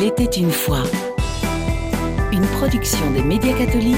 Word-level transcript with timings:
Il 0.00 0.06
était 0.06 0.24
une 0.24 0.50
fois. 0.50 0.82
Une 2.32 2.46
production 2.58 3.10
des 3.10 3.22
médias 3.22 3.52
catholiques. 3.52 3.96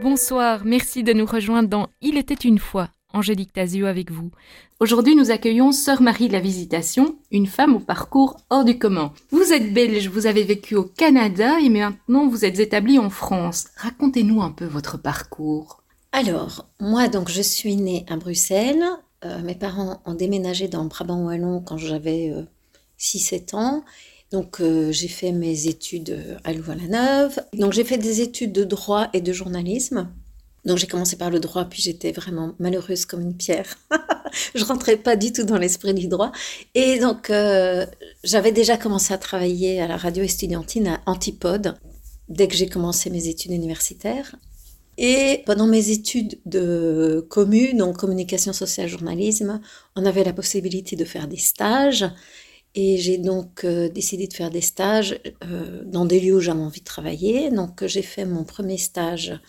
Bonsoir, 0.00 0.62
merci 0.64 1.02
de 1.02 1.12
nous 1.12 1.26
rejoindre 1.26 1.68
dans 1.68 1.88
Il 2.00 2.16
était 2.16 2.32
une 2.32 2.58
fois. 2.58 2.88
Angélique 3.12 3.52
Tazio 3.52 3.84
avec 3.84 4.10
vous. 4.10 4.30
Aujourd'hui, 4.80 5.14
nous 5.14 5.30
accueillons 5.30 5.72
Sœur 5.72 6.00
Marie 6.00 6.28
de 6.28 6.32
la 6.32 6.40
Visitation, 6.40 7.16
une 7.30 7.46
femme 7.46 7.76
au 7.76 7.80
parcours 7.80 8.38
hors 8.48 8.64
du 8.64 8.78
commun. 8.78 9.12
Vous 9.30 9.52
êtes 9.52 9.74
belge, 9.74 10.08
vous 10.08 10.24
avez 10.24 10.44
vécu 10.44 10.74
au 10.74 10.84
Canada 10.84 11.58
et 11.60 11.68
maintenant 11.68 12.28
vous 12.28 12.46
êtes 12.46 12.60
établie 12.60 12.98
en 12.98 13.10
France. 13.10 13.66
Racontez-nous 13.76 14.40
un 14.40 14.52
peu 14.52 14.64
votre 14.64 14.96
parcours. 14.96 15.82
Alors, 16.12 16.64
moi, 16.80 17.08
donc, 17.08 17.28
je 17.28 17.42
suis 17.42 17.76
née 17.76 18.06
à 18.08 18.16
Bruxelles. 18.16 18.84
Euh, 19.24 19.40
mes 19.40 19.54
parents 19.54 20.00
ont 20.06 20.14
déménagé 20.14 20.68
dans 20.68 20.84
Brabant 20.84 21.24
Wallon 21.24 21.60
quand 21.60 21.76
j'avais 21.76 22.32
6-7 22.98 23.54
euh, 23.54 23.58
ans. 23.58 23.84
Donc, 24.30 24.60
euh, 24.60 24.92
j'ai 24.92 25.08
fait 25.08 25.32
mes 25.32 25.66
études 25.66 26.36
à 26.44 26.52
Louvain-la-Neuve. 26.52 27.40
Donc, 27.54 27.72
j'ai 27.72 27.84
fait 27.84 27.98
des 27.98 28.20
études 28.20 28.52
de 28.52 28.64
droit 28.64 29.08
et 29.12 29.20
de 29.20 29.32
journalisme. 29.32 30.08
Donc, 30.64 30.76
j'ai 30.76 30.86
commencé 30.86 31.16
par 31.16 31.30
le 31.30 31.40
droit, 31.40 31.64
puis 31.64 31.80
j'étais 31.80 32.12
vraiment 32.12 32.54
malheureuse 32.58 33.06
comme 33.06 33.22
une 33.22 33.36
pierre. 33.36 33.78
je 34.54 34.64
rentrais 34.64 34.96
pas 34.96 35.16
du 35.16 35.32
tout 35.32 35.44
dans 35.44 35.56
l'esprit 35.56 35.94
du 35.94 36.08
droit. 36.08 36.30
Et 36.74 36.98
donc, 36.98 37.32
j'avais 38.22 38.52
déjà 38.52 38.76
commencé 38.76 39.14
à 39.14 39.18
travailler 39.18 39.80
à 39.80 39.88
la 39.88 39.96
radio 39.96 40.22
estudiantine 40.22 40.88
à 40.88 41.00
Antipode 41.06 41.76
dès 42.28 42.48
que 42.48 42.54
j'ai 42.54 42.68
commencé 42.68 43.08
mes 43.08 43.28
études 43.28 43.52
universitaires. 43.52 44.36
Et 45.00 45.44
pendant 45.46 45.68
mes 45.68 45.90
études 45.90 46.40
de 46.44 47.24
commu, 47.30 47.72
donc 47.72 47.96
communication 47.96 48.52
sociale 48.52 48.88
journalisme, 48.88 49.60
on 49.94 50.04
avait 50.04 50.24
la 50.24 50.32
possibilité 50.32 50.96
de 50.96 51.04
faire 51.04 51.28
des 51.28 51.36
stages. 51.36 52.04
Et 52.74 52.98
j'ai 52.98 53.16
donc 53.16 53.64
euh, 53.64 53.88
décidé 53.88 54.26
de 54.26 54.34
faire 54.34 54.50
des 54.50 54.60
stages 54.60 55.20
euh, 55.44 55.82
dans 55.84 56.04
des 56.04 56.18
lieux 56.18 56.34
où 56.34 56.40
j'avais 56.40 56.60
envie 56.60 56.80
de 56.80 56.84
travailler. 56.84 57.50
Donc 57.50 57.86
j'ai 57.86 58.02
fait 58.02 58.24
mon 58.24 58.42
premier 58.42 58.76
stage 58.76 59.40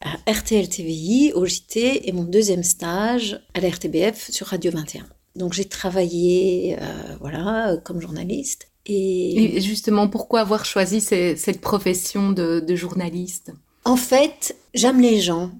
à 0.00 0.16
RTL 0.30 0.68
TVI, 0.68 1.32
au 1.36 1.46
JT, 1.46 2.08
et 2.08 2.12
mon 2.12 2.24
deuxième 2.24 2.64
stage 2.64 3.40
à 3.54 3.60
la 3.60 3.68
RTBF 3.68 4.32
sur 4.32 4.48
Radio 4.48 4.72
21. 4.72 5.06
Donc 5.36 5.52
j'ai 5.52 5.64
travaillé 5.64 6.76
euh, 6.80 7.16
voilà, 7.20 7.76
comme 7.84 8.00
journaliste. 8.00 8.66
Et... 8.86 9.60
justement, 9.60 10.08
pourquoi 10.08 10.40
avoir 10.40 10.64
choisi 10.64 11.00
cette 11.00 11.60
profession 11.60 12.32
de 12.32 12.74
journaliste? 12.74 13.52
En 13.84 13.96
fait, 13.96 14.56
j'aime 14.74 15.00
les 15.00 15.20
gens 15.20 15.50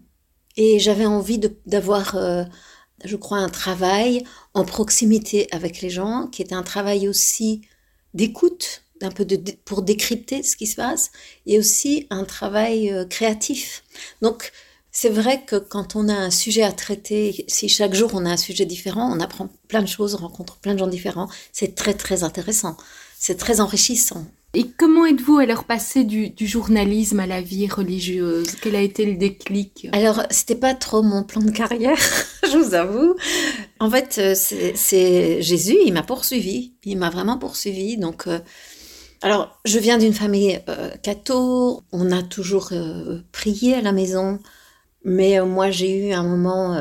et 0.57 0.79
j'avais 0.79 1.07
envie 1.07 1.41
d'avoir, 1.67 2.17
euh, 2.17 2.45
je 3.05 3.17
crois, 3.17 3.39
un 3.39 3.49
travail 3.49 4.25
en 4.55 4.65
proximité 4.65 5.49
avec 5.51 5.81
les 5.81 5.91
gens, 5.91 6.29
qui 6.29 6.43
est 6.43 6.53
un 6.53 6.63
travail 6.63 7.09
aussi 7.09 7.63
d'écoute, 8.15 8.83
d'un 9.01 9.11
peu 9.11 9.25
de, 9.25 9.37
pour 9.65 9.83
décrypter 9.83 10.43
ce 10.43 10.57
qui 10.57 10.67
se 10.67 10.77
passe, 10.77 11.11
et 11.47 11.59
aussi 11.59 12.07
un 12.11 12.25
travail 12.25 12.91
euh, 12.91 13.05
créatif. 13.05 13.83
Donc, 14.21 14.53
c'est 14.93 15.09
vrai 15.09 15.43
que 15.45 15.57
quand 15.57 15.97
on 15.97 16.09
a 16.09 16.15
un 16.15 16.31
sujet 16.31 16.63
à 16.63 16.73
traiter, 16.73 17.47
si 17.49 17.69
chaque 17.69 17.95
jour 17.95 18.11
on 18.15 18.27
a 18.27 18.31
un 18.31 18.37
sujet 18.37 18.67
différent, 18.67 19.11
on 19.11 19.21
apprend 19.21 19.49
plein 19.67 19.81
de 19.81 19.87
choses, 19.87 20.15
on 20.15 20.19
rencontre 20.19 20.59
plein 20.59 20.75
de 20.75 20.79
gens 20.79 20.87
différents, 20.87 21.29
c'est 21.53 21.75
très 21.75 21.95
très 21.95 22.25
intéressant, 22.25 22.77
c'est 23.19 23.39
très 23.39 23.61
enrichissant. 23.61 24.27
Et 24.55 24.67
comment 24.77 25.07
êtes-vous 25.07 25.39
alors 25.39 25.65
passé 25.65 26.05
du, 26.05 26.29
du, 26.29 26.47
journalisme 26.47 27.21
à 27.21 27.27
la 27.27 27.41
vie 27.41 27.69
religieuse? 27.69 28.57
Quel 28.61 28.77
a 28.77 28.83
été 28.83 29.07
le 29.07 29.17
déclic? 29.17 29.89
Alors, 29.93 30.23
c'était 30.31 30.55
pas 30.57 30.75
trop 30.75 31.03
mon 31.03 31.23
plan 31.23 31.41
de 31.41 31.51
carrière, 31.51 31.97
je 32.43 32.59
vous 32.59 32.75
avoue. 32.75 33.15
En 33.81 33.91
fait, 33.91 34.19
euh, 34.19 34.35
c'est 34.35 35.41
Jésus, 35.41 35.79
il 35.87 35.95
m'a 35.95 36.03
poursuivi. 36.03 36.75
Il 36.85 36.99
m'a 36.99 37.09
vraiment 37.09 37.39
poursuivi. 37.39 37.97
Donc, 37.97 38.27
euh, 38.27 38.41
alors, 39.23 39.59
je 39.65 39.79
viens 39.79 39.97
d'une 39.97 40.13
famille 40.13 40.61
euh, 40.69 40.91
catho. 41.03 41.83
On 41.91 42.13
a 42.13 42.23
toujours 42.23 42.69
euh, 42.73 43.21
prié 43.33 43.75
à 43.77 43.81
la 43.81 43.93
maison. 43.93 44.39
Mais 45.05 45.41
moi, 45.41 45.71
j'ai 45.71 46.09
eu 46.09 46.13
un 46.13 46.23
moment 46.23 46.81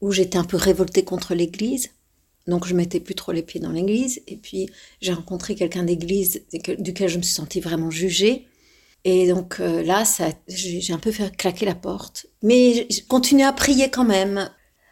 où 0.00 0.10
j'étais 0.10 0.36
un 0.36 0.44
peu 0.44 0.56
révoltée 0.56 1.04
contre 1.04 1.34
l'Église. 1.34 1.90
Donc 2.46 2.66
je 2.66 2.74
mettais 2.74 3.00
plus 3.00 3.14
trop 3.14 3.32
les 3.32 3.42
pieds 3.42 3.60
dans 3.60 3.72
l'église. 3.72 4.22
Et 4.26 4.36
puis 4.36 4.68
j'ai 5.00 5.12
rencontré 5.12 5.54
quelqu'un 5.54 5.82
d'église 5.82 6.44
duquel 6.78 7.08
je 7.08 7.18
me 7.18 7.22
suis 7.22 7.34
sentie 7.34 7.60
vraiment 7.60 7.90
jugée. 7.90 8.46
Et 9.04 9.28
donc 9.28 9.60
euh, 9.60 9.82
là, 9.82 10.04
j'ai 10.48 10.92
un 10.92 10.98
peu 10.98 11.12
fait 11.12 11.36
claquer 11.36 11.66
la 11.66 11.74
porte. 11.74 12.26
Mais 12.42 12.86
j'ai 12.90 13.02
continué 13.02 13.44
à 13.44 13.52
prier 13.52 13.90
quand 13.90 14.04
même. 14.04 14.50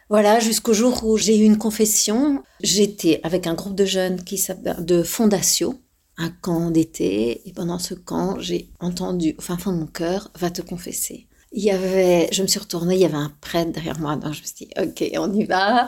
Voilà, 0.09 0.39
jusqu'au 0.39 0.73
jour 0.73 1.03
où 1.03 1.17
j'ai 1.17 1.37
eu 1.37 1.43
une 1.43 1.57
confession. 1.57 2.43
J'étais 2.61 3.19
avec 3.23 3.47
un 3.47 3.55
groupe 3.55 3.75
de 3.75 3.85
jeunes 3.85 4.23
qui 4.23 4.41
de 4.79 5.03
Fondatio, 5.03 5.75
un 6.17 6.29
camp 6.29 6.69
d'été. 6.69 7.41
Et 7.47 7.53
pendant 7.53 7.79
ce 7.79 7.93
camp, 7.93 8.39
j'ai 8.39 8.69
entendu 8.79 9.35
au 9.37 9.41
fin 9.41 9.57
fond 9.57 9.71
de 9.73 9.79
mon 9.79 9.87
cœur, 9.87 10.31
va 10.35 10.49
te 10.49 10.61
confesser. 10.61 11.27
Il 11.51 11.63
y 11.63 11.71
avait, 11.71 12.27
je 12.31 12.41
me 12.41 12.47
suis 12.47 12.59
retournée, 12.59 12.95
il 12.95 13.01
y 13.01 13.05
avait 13.05 13.15
un 13.15 13.33
prêtre 13.41 13.71
derrière 13.71 13.99
moi, 13.99 14.17
donc 14.17 14.33
je 14.33 14.41
me 14.41 14.45
suis 14.45 14.65
dit, 14.65 14.69
ok, 14.77 15.09
on 15.17 15.33
y 15.33 15.45
va. 15.45 15.87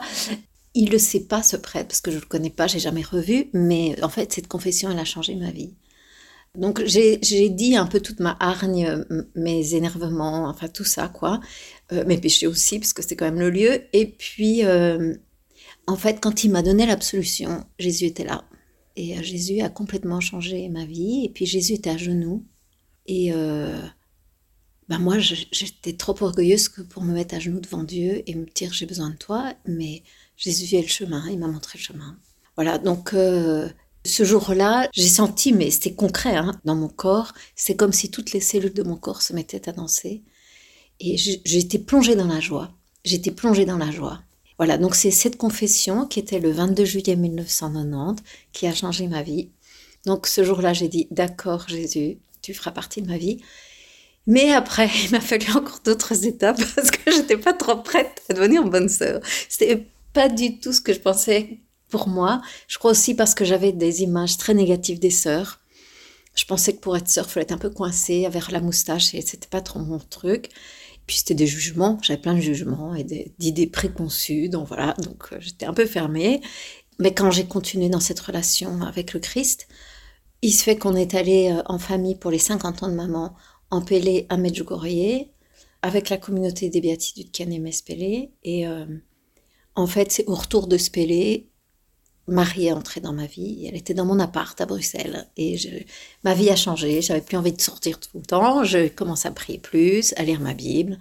Il 0.80 0.90
le 0.90 0.98
sait 0.98 1.24
pas, 1.24 1.42
ce 1.42 1.56
prêtre, 1.56 1.88
parce 1.88 2.00
que 2.00 2.12
je 2.12 2.20
le 2.20 2.24
connais 2.24 2.50
pas, 2.50 2.68
j'ai 2.68 2.78
jamais 2.78 3.02
revu, 3.02 3.50
mais 3.52 4.00
en 4.00 4.08
fait, 4.08 4.32
cette 4.32 4.46
confession, 4.46 4.88
elle 4.88 4.98
a 5.00 5.04
changé 5.04 5.34
ma 5.34 5.50
vie. 5.50 5.74
Donc, 6.54 6.84
j'ai 6.84 7.48
dit 7.48 7.74
un 7.74 7.86
peu 7.86 7.98
toute 7.98 8.20
ma 8.20 8.36
hargne, 8.38 9.04
mes 9.34 9.74
énervements, 9.74 10.48
enfin 10.48 10.68
tout 10.68 10.84
ça, 10.84 11.08
quoi. 11.08 11.40
Euh, 11.90 12.04
mes 12.06 12.16
péchés 12.16 12.46
aussi, 12.46 12.78
parce 12.78 12.92
que 12.92 13.02
c'est 13.02 13.16
quand 13.16 13.24
même 13.24 13.40
le 13.40 13.50
lieu. 13.50 13.80
Et 13.92 14.06
puis, 14.06 14.64
euh, 14.64 15.16
en 15.88 15.96
fait, 15.96 16.20
quand 16.20 16.44
il 16.44 16.52
m'a 16.52 16.62
donné 16.62 16.86
l'absolution, 16.86 17.64
Jésus 17.80 18.04
était 18.04 18.24
là. 18.24 18.44
Et 18.94 19.18
euh, 19.18 19.22
Jésus 19.24 19.60
a 19.62 19.70
complètement 19.70 20.20
changé 20.20 20.68
ma 20.68 20.84
vie. 20.84 21.24
Et 21.24 21.30
puis, 21.30 21.44
Jésus 21.44 21.72
était 21.72 21.90
à 21.90 21.96
genoux. 21.96 22.46
Et 23.06 23.32
ben 24.88 24.98
moi, 25.00 25.18
j'étais 25.18 25.96
trop 25.96 26.14
orgueilleuse 26.22 26.68
que 26.68 26.82
pour 26.82 27.02
me 27.02 27.14
mettre 27.14 27.34
à 27.34 27.40
genoux 27.40 27.60
devant 27.60 27.82
Dieu 27.82 28.22
et 28.26 28.34
me 28.36 28.46
dire 28.54 28.72
j'ai 28.72 28.86
besoin 28.86 29.10
de 29.10 29.16
toi. 29.16 29.54
Mais 29.66 30.02
Jésus 30.38 30.76
est 30.76 30.82
le 30.82 30.88
chemin, 30.88 31.28
il 31.28 31.38
m'a 31.38 31.48
montré 31.48 31.78
le 31.78 31.82
chemin. 31.82 32.16
Voilà, 32.54 32.78
donc 32.78 33.12
euh, 33.12 33.68
ce 34.06 34.22
jour-là, 34.22 34.88
j'ai 34.94 35.08
senti, 35.08 35.52
mais 35.52 35.70
c'était 35.70 35.94
concret 35.94 36.36
hein, 36.36 36.58
dans 36.64 36.76
mon 36.76 36.88
corps, 36.88 37.34
c'est 37.56 37.74
comme 37.74 37.92
si 37.92 38.10
toutes 38.10 38.32
les 38.32 38.40
cellules 38.40 38.72
de 38.72 38.84
mon 38.84 38.96
corps 38.96 39.20
se 39.20 39.32
mettaient 39.32 39.68
à 39.68 39.72
danser. 39.72 40.22
Et 41.00 41.16
j'étais 41.16 41.78
plongée 41.78 42.14
dans 42.14 42.26
la 42.26 42.40
joie. 42.40 42.72
J'étais 43.04 43.32
plongée 43.32 43.64
dans 43.64 43.78
la 43.78 43.90
joie. 43.90 44.20
Voilà, 44.58 44.78
donc 44.78 44.94
c'est 44.94 45.10
cette 45.10 45.36
confession 45.36 46.06
qui 46.06 46.20
était 46.20 46.40
le 46.40 46.52
22 46.52 46.84
juillet 46.84 47.16
1990 47.16 48.22
qui 48.52 48.66
a 48.66 48.74
changé 48.74 49.08
ma 49.08 49.22
vie. 49.22 49.50
Donc 50.06 50.28
ce 50.28 50.44
jour-là, 50.44 50.72
j'ai 50.72 50.88
dit, 50.88 51.08
d'accord 51.10 51.68
Jésus, 51.68 52.18
tu 52.42 52.54
feras 52.54 52.70
partie 52.70 53.02
de 53.02 53.08
ma 53.08 53.18
vie. 53.18 53.40
Mais 54.26 54.52
après, 54.52 54.88
il 55.04 55.10
m'a 55.10 55.20
fallu 55.20 55.50
encore 55.50 55.80
d'autres 55.84 56.24
étapes 56.26 56.60
parce 56.76 56.92
que 56.92 57.10
j'étais 57.10 57.36
pas 57.36 57.52
trop 57.52 57.76
prête 57.76 58.22
à 58.28 58.34
devenir 58.34 58.64
bonne 58.64 58.88
sœur. 58.88 59.20
C'était 59.48 59.86
pas 60.18 60.28
du 60.28 60.58
tout 60.58 60.72
ce 60.72 60.80
que 60.80 60.92
je 60.92 60.98
pensais 60.98 61.60
pour 61.90 62.08
moi. 62.08 62.42
Je 62.66 62.76
crois 62.78 62.90
aussi 62.90 63.14
parce 63.14 63.36
que 63.36 63.44
j'avais 63.44 63.70
des 63.70 64.02
images 64.02 64.36
très 64.36 64.52
négatives 64.52 64.98
des 64.98 65.12
sœurs. 65.12 65.60
Je 66.34 66.44
pensais 66.44 66.72
que 66.72 66.80
pour 66.80 66.96
être 66.96 67.06
sœur, 67.06 67.26
il 67.28 67.30
fallait 67.30 67.44
être 67.44 67.52
un 67.52 67.58
peu 67.58 67.70
coincée 67.70 68.26
avec 68.26 68.50
la 68.50 68.60
moustache 68.60 69.14
et 69.14 69.20
c'était 69.20 69.46
pas 69.46 69.60
trop 69.60 69.78
mon 69.78 70.00
truc. 70.00 70.48
Puis 71.06 71.18
c'était 71.18 71.34
des 71.34 71.46
jugements, 71.46 72.00
j'avais 72.02 72.20
plein 72.20 72.34
de 72.34 72.40
jugements 72.40 72.96
et 72.96 73.04
d'idées 73.38 73.68
préconçues, 73.68 74.48
donc 74.48 74.66
voilà, 74.66 74.94
donc 74.94 75.32
euh, 75.32 75.36
j'étais 75.38 75.66
un 75.66 75.72
peu 75.72 75.86
fermée. 75.86 76.40
Mais 76.98 77.14
quand 77.14 77.30
j'ai 77.30 77.46
continué 77.46 77.88
dans 77.88 78.00
cette 78.00 78.18
relation 78.18 78.82
avec 78.82 79.12
le 79.12 79.20
Christ, 79.20 79.68
il 80.42 80.50
se 80.50 80.64
fait 80.64 80.76
qu'on 80.76 80.96
est 80.96 81.14
allé 81.14 81.52
euh, 81.52 81.62
en 81.66 81.78
famille 81.78 82.16
pour 82.16 82.32
les 82.32 82.40
50 82.40 82.82
ans 82.82 82.88
de 82.88 82.94
maman 82.94 83.36
en 83.70 83.82
Pélé 83.82 84.26
à 84.30 84.36
Medjugorje 84.36 85.28
avec 85.82 86.08
la 86.08 86.16
communauté 86.16 86.70
des 86.70 86.80
béatitudes 86.80 87.30
Canem-Espélé 87.30 88.32
et 88.42 88.66
euh, 88.66 88.84
en 89.78 89.86
fait, 89.86 90.10
c'est 90.10 90.26
au 90.26 90.34
retour 90.34 90.66
de 90.66 90.76
Spélé, 90.76 91.48
Marie 92.26 92.66
est 92.66 92.72
entrée 92.72 93.00
dans 93.00 93.12
ma 93.12 93.26
vie. 93.26 93.64
Elle 93.66 93.76
était 93.76 93.94
dans 93.94 94.04
mon 94.04 94.18
appart 94.18 94.60
à 94.60 94.66
Bruxelles. 94.66 95.28
Et 95.36 95.56
ma 96.24 96.34
vie 96.34 96.50
a 96.50 96.56
changé. 96.56 97.00
J'avais 97.00 97.20
plus 97.20 97.36
envie 97.36 97.52
de 97.52 97.60
sortir 97.60 98.00
tout 98.00 98.18
le 98.18 98.24
temps. 98.24 98.64
Je 98.64 98.88
commence 98.88 99.24
à 99.24 99.30
prier 99.30 99.58
plus, 99.58 100.14
à 100.16 100.24
lire 100.24 100.40
ma 100.40 100.52
Bible, 100.52 100.98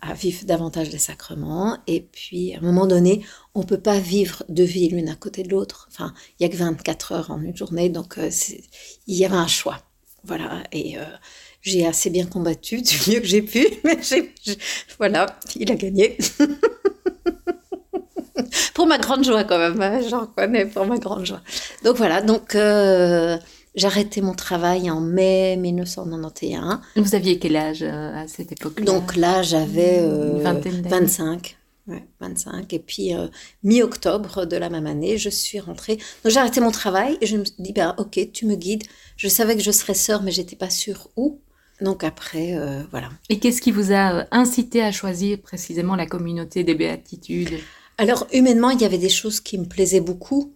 à 0.00 0.14
vivre 0.14 0.46
davantage 0.46 0.90
les 0.90 0.98
sacrements. 0.98 1.76
Et 1.86 2.00
puis, 2.00 2.54
à 2.54 2.58
un 2.58 2.62
moment 2.62 2.86
donné, 2.86 3.24
on 3.54 3.60
ne 3.60 3.66
peut 3.66 3.80
pas 3.80 4.00
vivre 4.00 4.42
deux 4.48 4.64
vies 4.64 4.88
l'une 4.88 5.10
à 5.10 5.16
côté 5.16 5.42
de 5.42 5.50
l'autre. 5.50 5.86
Enfin, 5.92 6.14
il 6.40 6.46
n'y 6.46 6.52
a 6.52 6.56
que 6.56 6.58
24 6.58 7.12
heures 7.12 7.30
en 7.30 7.42
une 7.42 7.54
journée. 7.54 7.90
Donc, 7.90 8.16
euh, 8.16 8.30
il 9.06 9.14
y 9.14 9.26
avait 9.26 9.36
un 9.36 9.46
choix. 9.46 9.82
Voilà. 10.24 10.64
Et 10.72 10.98
euh, 10.98 11.04
j'ai 11.60 11.86
assez 11.86 12.08
bien 12.08 12.24
combattu 12.24 12.80
du 12.82 12.96
mieux 13.10 13.20
que 13.20 13.26
j'ai 13.26 13.42
pu. 13.42 13.66
Mais 13.84 13.98
voilà, 14.96 15.38
il 15.56 15.70
a 15.70 15.74
gagné. 15.74 16.16
pour 18.74 18.86
ma 18.86 18.98
grande 18.98 19.24
joie 19.24 19.44
quand 19.44 19.58
même, 19.58 19.80
hein, 19.80 20.00
j'en 20.08 20.22
reconnais 20.22 20.66
pour 20.66 20.86
ma 20.86 20.98
grande 20.98 21.24
joie. 21.24 21.40
Donc 21.84 21.96
voilà, 21.96 22.22
donc 22.22 22.54
euh, 22.54 23.36
j'ai 23.74 23.86
arrêté 23.86 24.20
mon 24.20 24.34
travail 24.34 24.90
en 24.90 25.00
mai 25.00 25.56
1991. 25.56 26.78
Vous 26.96 27.14
aviez 27.14 27.38
quel 27.38 27.56
âge 27.56 27.82
euh, 27.82 28.14
à 28.14 28.28
cette 28.28 28.52
époque-là? 28.52 28.84
Donc 28.84 29.16
là, 29.16 29.42
j'avais 29.42 30.00
25. 30.40 31.56
Ouais, 31.86 32.02
25. 32.20 32.72
Et 32.72 32.78
puis, 32.78 33.14
euh, 33.14 33.26
mi-octobre 33.62 34.46
de 34.46 34.56
la 34.56 34.70
même 34.70 34.86
année, 34.86 35.18
je 35.18 35.28
suis 35.28 35.60
rentrée. 35.60 35.96
Donc, 35.96 36.32
j'ai 36.32 36.40
arrêté 36.40 36.60
mon 36.60 36.70
travail 36.70 37.18
et 37.20 37.26
je 37.26 37.36
me 37.36 37.44
dis, 37.58 37.74
bah, 37.74 37.94
ok, 37.98 38.18
tu 38.32 38.46
me 38.46 38.54
guides. 38.54 38.84
Je 39.18 39.28
savais 39.28 39.54
que 39.54 39.62
je 39.62 39.70
serais 39.70 39.92
sœur, 39.92 40.22
mais 40.22 40.30
j'étais 40.30 40.56
pas 40.56 40.70
sûre 40.70 41.08
où. 41.16 41.40
Donc 41.80 42.04
après, 42.04 42.56
euh, 42.56 42.82
voilà. 42.90 43.10
Et 43.28 43.38
qu'est-ce 43.38 43.60
qui 43.60 43.72
vous 43.72 43.92
a 43.92 44.14
euh, 44.14 44.24
incité 44.30 44.82
à 44.82 44.92
choisir 44.92 45.40
précisément 45.40 45.96
la 45.96 46.06
communauté 46.06 46.62
des 46.62 46.74
béatitudes? 46.74 47.58
Alors, 47.98 48.26
humainement, 48.32 48.70
il 48.70 48.80
y 48.80 48.84
avait 48.84 48.98
des 48.98 49.08
choses 49.08 49.40
qui 49.40 49.58
me 49.58 49.66
plaisaient 49.66 50.00
beaucoup. 50.00 50.54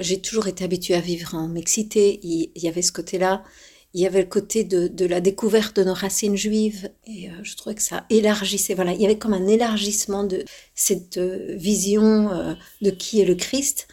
j'ai 0.00 0.20
toujours 0.20 0.46
été 0.48 0.64
habituée 0.64 0.94
à 0.94 1.00
vivre 1.00 1.34
en 1.34 1.48
mixité. 1.48 2.20
Il, 2.22 2.50
y 2.54 2.68
avait 2.68 2.82
ce 2.82 2.92
côté-là 2.92 3.42
il 3.94 4.00
y 4.00 4.06
avait 4.06 4.22
le 4.22 4.28
côté 4.28 4.64
de, 4.64 5.06
la 5.06 5.20
découverte 5.20 5.76
de 5.76 5.84
nos 5.84 5.94
racines 5.94 6.36
juives 6.36 6.90
et 7.06 7.28
euh, 7.28 7.32
je 7.42 7.56
trouvais 7.56 7.74
que 7.74 7.82
ça 7.82 8.06
élargissait. 8.08 8.74
Voilà, 8.74 8.92
il 8.92 9.00
y 9.00 9.04
avait 9.04 9.18
comme 9.18 9.34
un 9.34 9.46
élargissement 9.46 10.24
de 10.24 10.44
cette 10.74 11.18
euh, 11.18 11.54
vision 11.56 12.32
euh, 12.32 12.54
de 12.80 12.90
qui 12.90 13.20
est 13.20 13.24
le 13.24 13.34
Christ. 13.34 13.88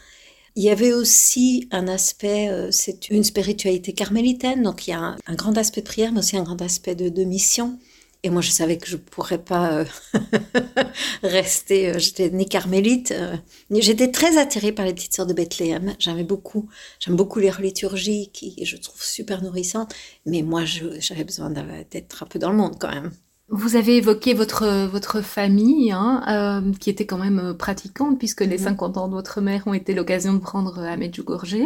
Il 0.55 0.63
y 0.63 0.69
avait 0.69 0.93
aussi 0.93 1.67
un 1.71 1.87
aspect, 1.87 2.49
c'est 2.71 3.09
une 3.09 3.23
spiritualité 3.23 3.93
carmélitaine, 3.93 4.63
donc 4.63 4.87
il 4.87 4.89
y 4.89 4.93
a 4.93 5.15
un, 5.25 5.35
grand 5.35 5.57
aspect 5.57 5.79
de 5.81 5.85
prière, 5.85 6.11
mais 6.11 6.19
aussi 6.19 6.35
un 6.35 6.43
grand 6.43 6.61
aspect 6.61 6.95
de 6.95 7.23
mission. 7.23 7.79
Et 8.23 8.29
moi, 8.29 8.41
je 8.41 8.51
savais 8.51 8.77
que 8.77 8.87
je 8.87 8.97
ne 8.97 9.01
pourrais 9.01 9.37
pas 9.41 9.71
euh, 9.71 9.85
rester. 11.23 11.89
Euh, 11.89 11.99
j'étais 11.99 12.29
née 12.29 12.45
carmélite. 12.45 13.11
Euh, 13.11 13.37
j'étais 13.71 14.11
très 14.11 14.37
attirée 14.37 14.73
par 14.73 14.85
les 14.85 14.93
petites 14.93 15.15
sœurs 15.15 15.25
de 15.25 15.33
Bethléem. 15.33 15.95
J'aimais 15.99 16.25
beaucoup. 16.25 16.69
J'aime 16.99 17.15
beaucoup 17.15 17.39
les 17.39 17.51
liturgies 17.59 18.29
qui 18.33 18.65
je 18.65 18.75
trouve 18.75 19.01
super 19.01 19.41
nourrissantes. 19.41 19.93
Mais 20.25 20.41
moi, 20.41 20.65
j'avais 20.65 21.23
besoin 21.23 21.49
d'être 21.49 22.23
un 22.23 22.25
peu 22.25 22.39
dans 22.39 22.51
le 22.51 22.57
monde 22.57 22.77
quand 22.77 22.93
même. 22.93 23.11
Vous 23.51 23.75
avez 23.75 23.97
évoqué 23.97 24.35
votre, 24.35 24.85
votre 24.85 25.21
famille, 25.21 25.91
hein, 25.91 26.23
euh, 26.27 26.71
qui 26.79 26.91
était 26.91 27.07
quand 27.07 27.17
même 27.17 27.39
euh, 27.39 27.53
pratiquante, 27.53 28.19
puisque 28.19 28.41
les 28.41 28.59
50 28.59 28.95
mhm. 28.95 29.01
ans 29.01 29.07
de 29.07 29.13
votre 29.13 29.41
mère 29.41 29.63
ont 29.65 29.73
été 29.73 29.95
l'occasion 29.95 30.33
de 30.33 30.39
prendre 30.39 30.77
euh, 30.77 30.85
à 30.85 30.95
Medjugorje. 30.97 31.57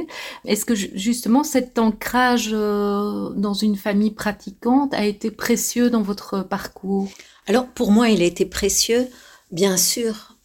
Est-ce 0.45 0.63
que 0.63 0.75
justement 0.75 1.44
cet 1.44 1.77
ancrage 1.80 2.51
dans 2.51 3.53
une 3.53 3.75
famille 3.75 4.12
pratiquante 4.12 4.94
a 4.94 5.06
été 5.06 5.30
précieux 5.30 5.89
dans 5.89 6.01
votre 6.01 6.41
parcours? 6.41 7.09
Alors 7.47 7.68
pour 7.68 7.91
moi, 7.91 8.09
il 8.09 8.21
a 8.21 8.25
été 8.25 8.45
précieux, 8.45 9.07
bien 9.51 9.75
sûr. 9.75 10.38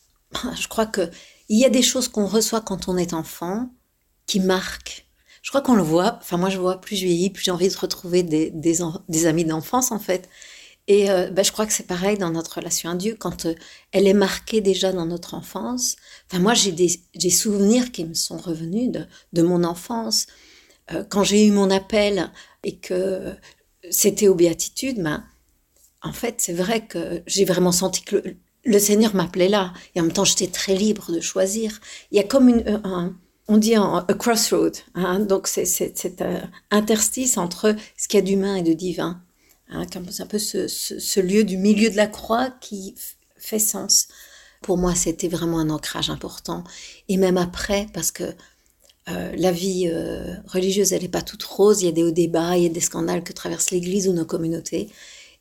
Je 0.59 0.67
crois 0.67 0.87
que 0.87 1.09
il 1.49 1.59
y 1.59 1.65
a 1.65 1.71
des 1.71 1.83
choses 1.83 2.09
qu'on 2.09 2.27
reçoit 2.27 2.61
quand 2.61 2.89
on 2.89 2.97
est 2.97 3.15
enfant 3.15 3.71
qui 4.27 4.41
marquent. 4.41 5.07
Je 5.43 5.51
crois 5.51 5.63
qu'on 5.63 5.77
le 5.77 5.83
voit. 5.83 6.19
Enfin, 6.21 6.37
moi, 6.37 6.51
je 6.51 6.59
vois 6.59 6.81
plus 6.81 6.97
je 6.97 7.07
vieillis, 7.07 7.31
plus 7.31 7.45
j'ai 7.45 7.51
envie 7.51 7.69
de 7.69 7.77
retrouver 7.77 8.23
des, 8.23 8.51
des, 8.51 8.79
des 9.09 9.27
amis 9.27 9.45
d'enfance, 9.45 9.93
en 9.93 9.99
fait. 9.99 10.29
Et 10.89 11.11
euh, 11.11 11.31
ben, 11.31 11.45
je 11.45 11.53
crois 11.53 11.67
que 11.67 11.73
c'est 11.73 11.87
pareil 11.87 12.17
dans 12.17 12.31
notre 12.31 12.57
relation 12.57 12.91
à 12.91 12.95
Dieu, 12.95 13.15
quand 13.17 13.45
euh, 13.45 13.55
elle 13.93 14.09
est 14.09 14.15
marquée 14.15 14.63
déjà 14.63 14.91
dans 14.91 15.05
notre 15.05 15.35
enfance. 15.35 15.97
Enfin, 16.27 16.41
moi, 16.43 16.55
j'ai 16.55 16.73
des, 16.73 17.31
souvenirs 17.31 17.93
qui 17.93 18.07
me 18.07 18.15
sont 18.15 18.39
revenus 18.39 18.91
de, 19.33 19.43
mon 19.43 19.65
enfance. 19.65 20.27
Euh, 20.93 21.05
quand 21.05 21.25
j'ai 21.25 21.47
eu 21.47 21.53
mon 21.53 21.71
appel 21.71 22.31
et 22.65 22.77
que 22.77 23.35
c'était 23.91 24.29
aux 24.29 24.35
béatitudes, 24.35 25.03
ben, 25.03 25.25
en 26.03 26.13
fait, 26.13 26.37
c'est 26.39 26.55
vrai 26.55 26.87
que 26.87 27.23
j'ai 27.27 27.45
vraiment 27.45 27.73
senti 27.73 28.03
que 28.03 28.23
le, 28.65 28.79
Seigneur 28.79 29.15
m'appelait 29.15 29.51
là. 29.51 29.75
Et 29.95 30.01
en 30.01 30.05
même 30.05 30.13
temps, 30.13 30.25
j'étais 30.25 30.47
très 30.47 30.75
libre 30.75 31.13
de 31.13 31.21
choisir. 31.21 31.81
Il 32.13 32.17
y 32.17 32.21
a 32.21 32.25
comme 32.25 32.49
un, 32.67 33.15
on 33.47 33.59
dit 33.59 33.75
un, 33.75 34.07
crossroad, 34.19 34.77
hein, 34.95 35.21
donc 35.21 35.49
c'est 35.49 35.67
cet 35.67 36.25
interstice 36.71 37.37
entre 37.37 37.77
ce 37.99 38.09
qu'il 38.09 38.21
y 38.21 38.23
a 38.23 38.25
d'humain 38.25 38.57
et 38.57 38.63
de 38.63 38.73
divin. 38.73 39.23
Hein, 39.71 39.85
c'est 40.11 40.23
un 40.23 40.27
peu 40.27 40.39
ce, 40.39 41.21
lieu 41.21 41.45
du 41.45 41.57
milieu 41.57 41.91
de 41.91 41.97
la 41.97 42.07
croix 42.07 42.51
qui 42.61 42.95
fait 43.37 43.59
sens. 43.59 44.09
Pour 44.63 44.79
moi, 44.79 44.95
c'était 44.95 45.29
vraiment 45.29 45.59
un 45.59 45.71
ancrage 45.71 46.11
important. 46.11 46.65
Et 47.09 47.17
même 47.17 47.37
après, 47.37 47.87
parce 47.93 48.11
que 48.11 48.35
euh, 49.09 49.33
la 49.37 49.53
vie 49.53 49.89
euh, 49.91 50.35
religieuse, 50.47 50.93
elle 50.93 51.03
n'est 51.03 51.09
pas 51.09 51.23
toute 51.23 51.43
rose, 51.43 51.83
il 51.83 51.87
y 51.87 51.89
a 51.89 51.93
des 51.93 52.03
hauts 52.03 52.11
débats, 52.11 52.57
il 52.57 52.65
y 52.65 52.67
a 52.67 52.71
des 52.71 52.81
scandales 52.81 53.23
que 53.23 53.33
traversent 53.33 53.71
l'Église 53.71 54.09
ou 54.09 54.13
nos 54.13 54.25
communautés. 54.25 54.91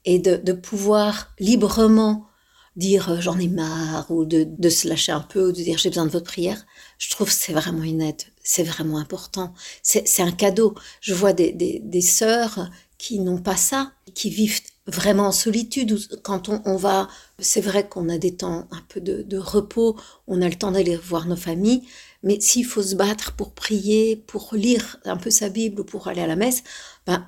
Et 0.05 0.19
de, 0.19 0.53
pouvoir 0.53 1.33
librement 1.39 2.27
dire 2.75 3.09
euh, 3.09 3.17
j'en 3.19 3.39
ai 3.39 3.47
marre, 3.47 4.09
ou 4.11 4.25
de, 4.25 4.69
se 4.69 4.87
lâcher 4.87 5.11
un 5.11 5.21
peu, 5.21 5.49
ou 5.49 5.51
de 5.51 5.61
dire 5.61 5.77
j'ai 5.77 5.89
besoin 5.89 6.05
de 6.05 6.11
votre 6.11 6.25
prière, 6.25 6.65
je 6.97 7.09
trouve 7.09 7.27
que 7.27 7.33
c'est 7.33 7.53
vraiment 7.53 7.83
une 7.83 8.01
aide, 8.01 8.21
c'est 8.43 8.63
vraiment 8.63 8.99
important. 8.99 9.53
C'est 9.81 10.21
un 10.21 10.31
cadeau. 10.31 10.75
Je 11.01 11.13
vois 11.13 11.33
des, 11.33 11.51
des, 11.51 11.81
des 11.83 12.01
sœurs 12.01 12.69
qui 12.97 13.19
n'ont 13.19 13.37
pas 13.37 13.55
ça, 13.55 13.91
qui 14.13 14.29
vivent 14.29 14.61
vraiment 14.87 15.27
en 15.27 15.31
solitude. 15.31 15.97
Quand 16.23 16.49
on, 16.49 16.75
va, 16.75 17.07
c'est 17.39 17.61
vrai 17.61 17.87
qu'on 17.87 18.09
a 18.09 18.17
des 18.17 18.35
temps 18.35 18.67
un 18.71 18.81
peu 18.87 19.01
de, 19.01 19.37
repos, 19.37 19.97
on 20.27 20.41
a 20.41 20.49
le 20.49 20.55
temps 20.55 20.71
d'aller 20.71 20.95
voir 20.95 21.27
nos 21.27 21.35
familles, 21.35 21.83
mais 22.23 22.39
s'il 22.39 22.65
faut 22.65 22.81
se 22.81 22.95
battre 22.95 23.33
pour 23.33 23.51
prier, 23.51 24.15
pour 24.15 24.49
lire 24.53 24.97
un 25.05 25.17
peu 25.17 25.29
sa 25.29 25.49
Bible 25.49 25.81
ou 25.81 25.83
pour 25.83 26.07
aller 26.07 26.21
à 26.21 26.27
la 26.27 26.35
messe, 26.35 26.63
ben, 27.05 27.27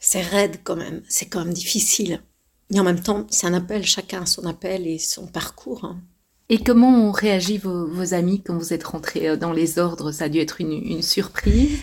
c'est 0.00 0.22
raide 0.22 0.60
quand 0.62 0.76
même, 0.76 1.02
c'est 1.08 1.26
quand 1.26 1.44
même 1.44 1.54
difficile. 1.54 2.22
Et 2.72 2.80
en 2.80 2.84
même 2.84 3.02
temps, 3.02 3.26
c'est 3.30 3.46
un 3.46 3.54
appel, 3.54 3.84
chacun 3.84 4.24
son 4.24 4.46
appel 4.46 4.86
et 4.86 4.98
son 4.98 5.26
parcours. 5.26 5.84
Hein. 5.84 6.00
Et 6.48 6.58
comment 6.58 7.08
ont 7.08 7.12
réagi 7.12 7.58
vos, 7.58 8.14
amis 8.14 8.42
quand 8.42 8.56
vous 8.56 8.72
êtes 8.72 8.84
rentrés 8.84 9.28
euh, 9.28 9.36
dans 9.36 9.52
les 9.52 9.78
ordres? 9.78 10.12
Ça 10.12 10.24
a 10.24 10.28
dû 10.28 10.38
être 10.38 10.60
une 10.60 11.02
surprise? 11.02 11.78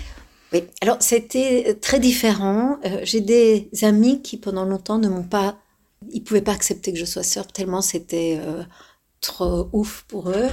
Oui, 0.52 0.64
alors 0.82 0.98
c'était 1.00 1.78
très 1.80 2.00
différent. 2.00 2.80
Euh, 2.86 3.02
j'ai 3.04 3.22
des 3.22 3.70
amis 3.84 4.22
qui 4.22 4.38
pendant 4.38 4.66
longtemps 4.66 4.98
ne 4.98 5.08
m'ont 5.08 5.24
pas, 5.24 5.58
ils 6.12 6.24
pouvaient 6.24 6.42
pas 6.42 6.54
accepter 6.54 6.92
que 6.92 7.00
je 7.00 7.06
sois 7.06 7.24
sœur 7.24 7.48
tellement 7.48 7.82
c'était 7.82 8.40
euh, 8.42 8.64
trop 9.22 9.70
ouf 9.74 10.06
pour 10.08 10.30
eux. 10.30 10.50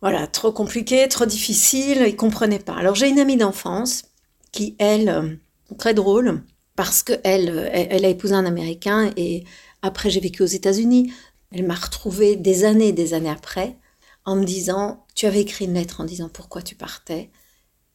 Voilà, 0.00 0.26
trop 0.28 0.52
compliqué, 0.52 1.08
trop 1.08 1.26
difficile, 1.26 2.04
ils 2.06 2.16
comprenaient 2.16 2.60
pas. 2.60 2.74
Alors 2.74 2.94
j'ai 2.94 3.08
une 3.08 3.18
amie 3.18 3.36
d'enfance 3.36 4.04
qui 4.52 4.76
elle, 4.78 5.08
euh, 5.08 5.34
très 5.78 5.94
drôle, 5.94 6.42
parce 6.76 7.02
que 7.02 7.14
elle, 7.24 7.70
elle, 7.72 8.04
a 8.04 8.08
épousé 8.08 8.34
un 8.34 8.44
Américain 8.46 9.10
et 9.16 9.44
après 9.82 10.10
j'ai 10.10 10.20
vécu 10.20 10.42
aux 10.42 10.46
États-Unis. 10.46 11.12
Elle 11.52 11.66
m'a 11.66 11.74
retrouvée 11.74 12.36
des 12.36 12.64
années, 12.64 12.92
des 12.92 13.14
années 13.14 13.30
après, 13.30 13.76
en 14.24 14.36
me 14.36 14.44
disant, 14.44 15.04
tu 15.14 15.26
avais 15.26 15.40
écrit 15.40 15.64
une 15.64 15.74
lettre 15.74 16.00
en 16.00 16.04
disant 16.04 16.28
pourquoi 16.28 16.62
tu 16.62 16.74
partais. 16.74 17.30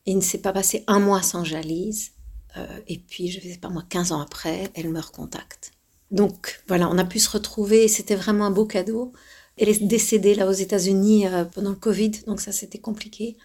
Il 0.05 0.17
ne 0.17 0.21
s'est 0.21 0.39
pas 0.39 0.53
passé 0.53 0.83
un 0.87 0.99
mois 0.99 1.21
sans 1.21 1.43
Jalise. 1.43 2.11
Euh, 2.57 2.79
et 2.87 2.97
puis, 2.97 3.29
je 3.29 3.45
ne 3.45 3.53
sais 3.53 3.59
pas 3.59 3.69
moi, 3.69 3.83
15 3.89 4.11
ans 4.11 4.21
après, 4.21 4.71
elle 4.75 4.89
me 4.89 4.99
recontacte. 4.99 5.71
Donc 6.11 6.61
voilà, 6.67 6.89
on 6.89 6.97
a 6.97 7.05
pu 7.05 7.19
se 7.19 7.29
retrouver. 7.29 7.87
C'était 7.87 8.15
vraiment 8.15 8.45
un 8.45 8.51
beau 8.51 8.65
cadeau. 8.65 9.13
Elle 9.57 9.69
est 9.69 9.83
décédée 9.83 10.35
là 10.35 10.47
aux 10.47 10.51
États-Unis 10.51 11.27
euh, 11.27 11.45
pendant 11.45 11.71
le 11.71 11.75
Covid, 11.75 12.11
donc 12.27 12.41
ça 12.41 12.51
c'était 12.51 12.79
compliqué. 12.79 13.37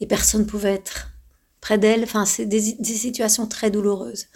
Et 0.00 0.06
personne 0.06 0.42
ne 0.42 0.46
pouvait 0.46 0.74
être 0.74 1.10
près 1.60 1.78
d'elle. 1.78 2.04
Enfin, 2.04 2.24
c'est 2.24 2.46
des, 2.46 2.60
situations 2.60 3.46
très 3.46 3.70
douloureuses. 3.70 4.26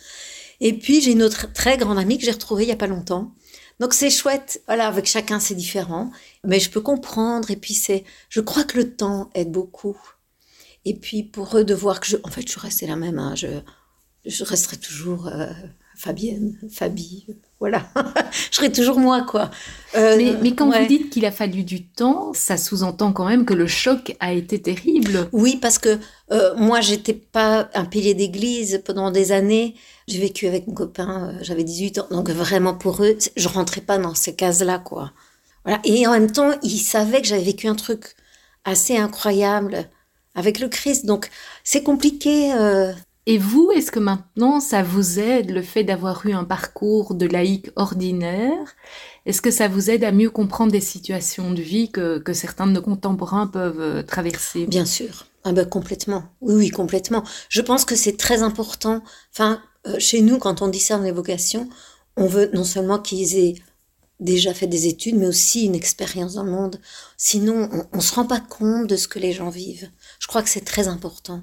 Et 0.60 0.72
puis 0.72 1.00
j'ai 1.00 1.12
une 1.12 1.22
autre 1.22 1.52
très 1.52 1.76
grande 1.76 1.98
amie 1.98 2.18
que 2.18 2.24
j'ai 2.24 2.30
retrouvée 2.30 2.64
il 2.64 2.68
y 2.68 2.72
a 2.72 2.76
pas 2.76 2.86
longtemps. 2.86 3.32
Donc 3.78 3.94
c'est 3.94 4.10
chouette. 4.10 4.62
Voilà, 4.66 4.88
avec 4.88 5.06
chacun 5.06 5.38
c'est 5.38 5.54
différent, 5.54 6.10
mais 6.44 6.60
je 6.60 6.70
peux 6.70 6.80
comprendre. 6.80 7.50
Et 7.50 7.56
puis 7.56 7.74
c'est, 7.74 8.04
je 8.30 8.40
crois 8.40 8.64
que 8.64 8.78
le 8.78 8.94
temps 8.96 9.30
aide 9.34 9.52
beaucoup. 9.52 9.96
Et 10.86 10.94
puis 10.94 11.22
pour 11.22 11.58
eux 11.58 11.64
de 11.64 11.74
voir 11.74 12.00
que 12.00 12.06
je, 12.06 12.16
en 12.24 12.30
fait, 12.30 12.50
je 12.50 12.58
restais 12.58 12.86
la 12.86 12.96
même. 12.96 13.18
Hein, 13.18 13.34
je, 13.34 13.48
je 14.24 14.44
resterai 14.44 14.78
toujours 14.78 15.26
euh, 15.26 15.46
Fabienne, 15.96 16.58
Fabie, 16.70 17.26
voilà. 17.58 17.88
je 18.50 18.56
serai 18.56 18.70
toujours 18.70 18.98
moi, 18.98 19.22
quoi. 19.22 19.50
Euh, 19.96 20.36
mais, 20.42 20.54
quand 20.54 20.70
vous 20.70 20.86
dites 20.86 21.10
qu'il 21.10 21.24
a 21.24 21.32
fallu 21.32 21.64
du 21.64 21.86
temps, 21.86 22.32
ça 22.34 22.56
sous-entend 22.56 23.12
quand 23.12 23.26
même 23.26 23.44
que 23.44 23.54
le 23.54 23.66
choc 23.66 24.14
a 24.20 24.32
été 24.32 24.60
terrible. 24.60 25.28
Oui, 25.32 25.56
parce 25.56 25.78
que 25.78 25.98
euh, 26.32 26.54
moi, 26.56 26.80
j'étais 26.80 27.14
pas 27.14 27.70
un 27.74 27.84
pilier 27.84 28.14
d'église 28.14 28.82
pendant 28.84 29.10
des 29.10 29.32
années. 29.32 29.74
J'ai 30.06 30.20
vécu 30.20 30.46
avec 30.46 30.66
mon 30.66 30.74
copain, 30.74 31.34
j'avais 31.40 31.64
18 31.64 31.98
ans. 31.98 32.06
Donc 32.10 32.30
vraiment 32.30 32.74
pour 32.74 33.02
eux, 33.02 33.16
je 33.34 33.48
rentrais 33.48 33.80
pas 33.80 33.98
dans 33.98 34.14
ces 34.14 34.36
cases-là, 34.36 34.78
quoi. 34.78 35.12
Voilà. 35.64 35.80
Et 35.84 36.06
en 36.06 36.12
même 36.12 36.30
temps, 36.30 36.52
ils 36.62 36.78
savaient 36.78 37.22
que 37.22 37.26
j'avais 37.26 37.42
vécu 37.42 37.66
un 37.66 37.74
truc 37.74 38.14
assez 38.64 38.96
incroyable 38.96 39.88
avec 40.36 40.60
le 40.60 40.68
Christ. 40.68 41.04
Donc 41.04 41.30
c'est 41.64 41.82
compliqué. 41.82 42.52
Euh. 42.54 42.92
Et 43.28 43.38
vous, 43.38 43.72
est-ce 43.74 43.90
que 43.90 43.98
maintenant 43.98 44.60
ça 44.60 44.84
vous 44.84 45.18
aide 45.18 45.50
le 45.50 45.62
fait 45.62 45.82
d'avoir 45.82 46.24
eu 46.26 46.32
un 46.32 46.44
parcours 46.44 47.14
de 47.14 47.26
laïc 47.26 47.70
ordinaire? 47.74 48.76
Est-ce 49.24 49.42
que 49.42 49.50
ça 49.50 49.66
vous 49.66 49.90
aide 49.90 50.04
à 50.04 50.12
mieux 50.12 50.30
comprendre 50.30 50.70
des 50.70 50.80
situations 50.80 51.50
de 51.50 51.60
vie 51.60 51.90
que, 51.90 52.18
que 52.18 52.32
certains 52.32 52.68
de 52.68 52.72
nos 52.72 52.82
contemporains 52.82 53.48
peuvent 53.48 53.80
euh, 53.80 54.02
traverser? 54.04 54.66
Bien 54.66 54.84
sûr. 54.84 55.26
Ah 55.42 55.52
ben 55.52 55.64
complètement. 55.64 56.22
Oui, 56.40 56.54
oui, 56.54 56.70
complètement. 56.70 57.24
Je 57.48 57.62
pense 57.62 57.84
que 57.84 57.96
c'est 57.96 58.16
très 58.16 58.42
important. 58.42 59.02
Enfin, 59.32 59.60
euh, 59.88 59.98
chez 59.98 60.20
nous, 60.20 60.38
quand 60.38 60.62
on 60.62 60.68
discerne 60.68 61.02
les 61.02 61.12
vocations, 61.12 61.68
on 62.16 62.26
veut 62.26 62.50
non 62.54 62.64
seulement 62.64 63.00
qu'ils 63.00 63.36
aient 63.36 63.54
déjà 64.20 64.54
fait 64.54 64.66
des 64.66 64.86
études, 64.86 65.16
mais 65.16 65.26
aussi 65.26 65.64
une 65.64 65.74
expérience 65.74 66.34
dans 66.34 66.44
le 66.44 66.50
monde. 66.50 66.80
Sinon, 67.16 67.68
on 67.92 67.96
ne 67.96 68.02
se 68.02 68.14
rend 68.14 68.24
pas 68.24 68.40
compte 68.40 68.86
de 68.86 68.96
ce 68.96 69.08
que 69.08 69.18
les 69.18 69.32
gens 69.32 69.50
vivent. 69.50 69.90
Je 70.18 70.26
crois 70.26 70.42
que 70.42 70.48
c'est 70.48 70.64
très 70.64 70.88
important. 70.88 71.42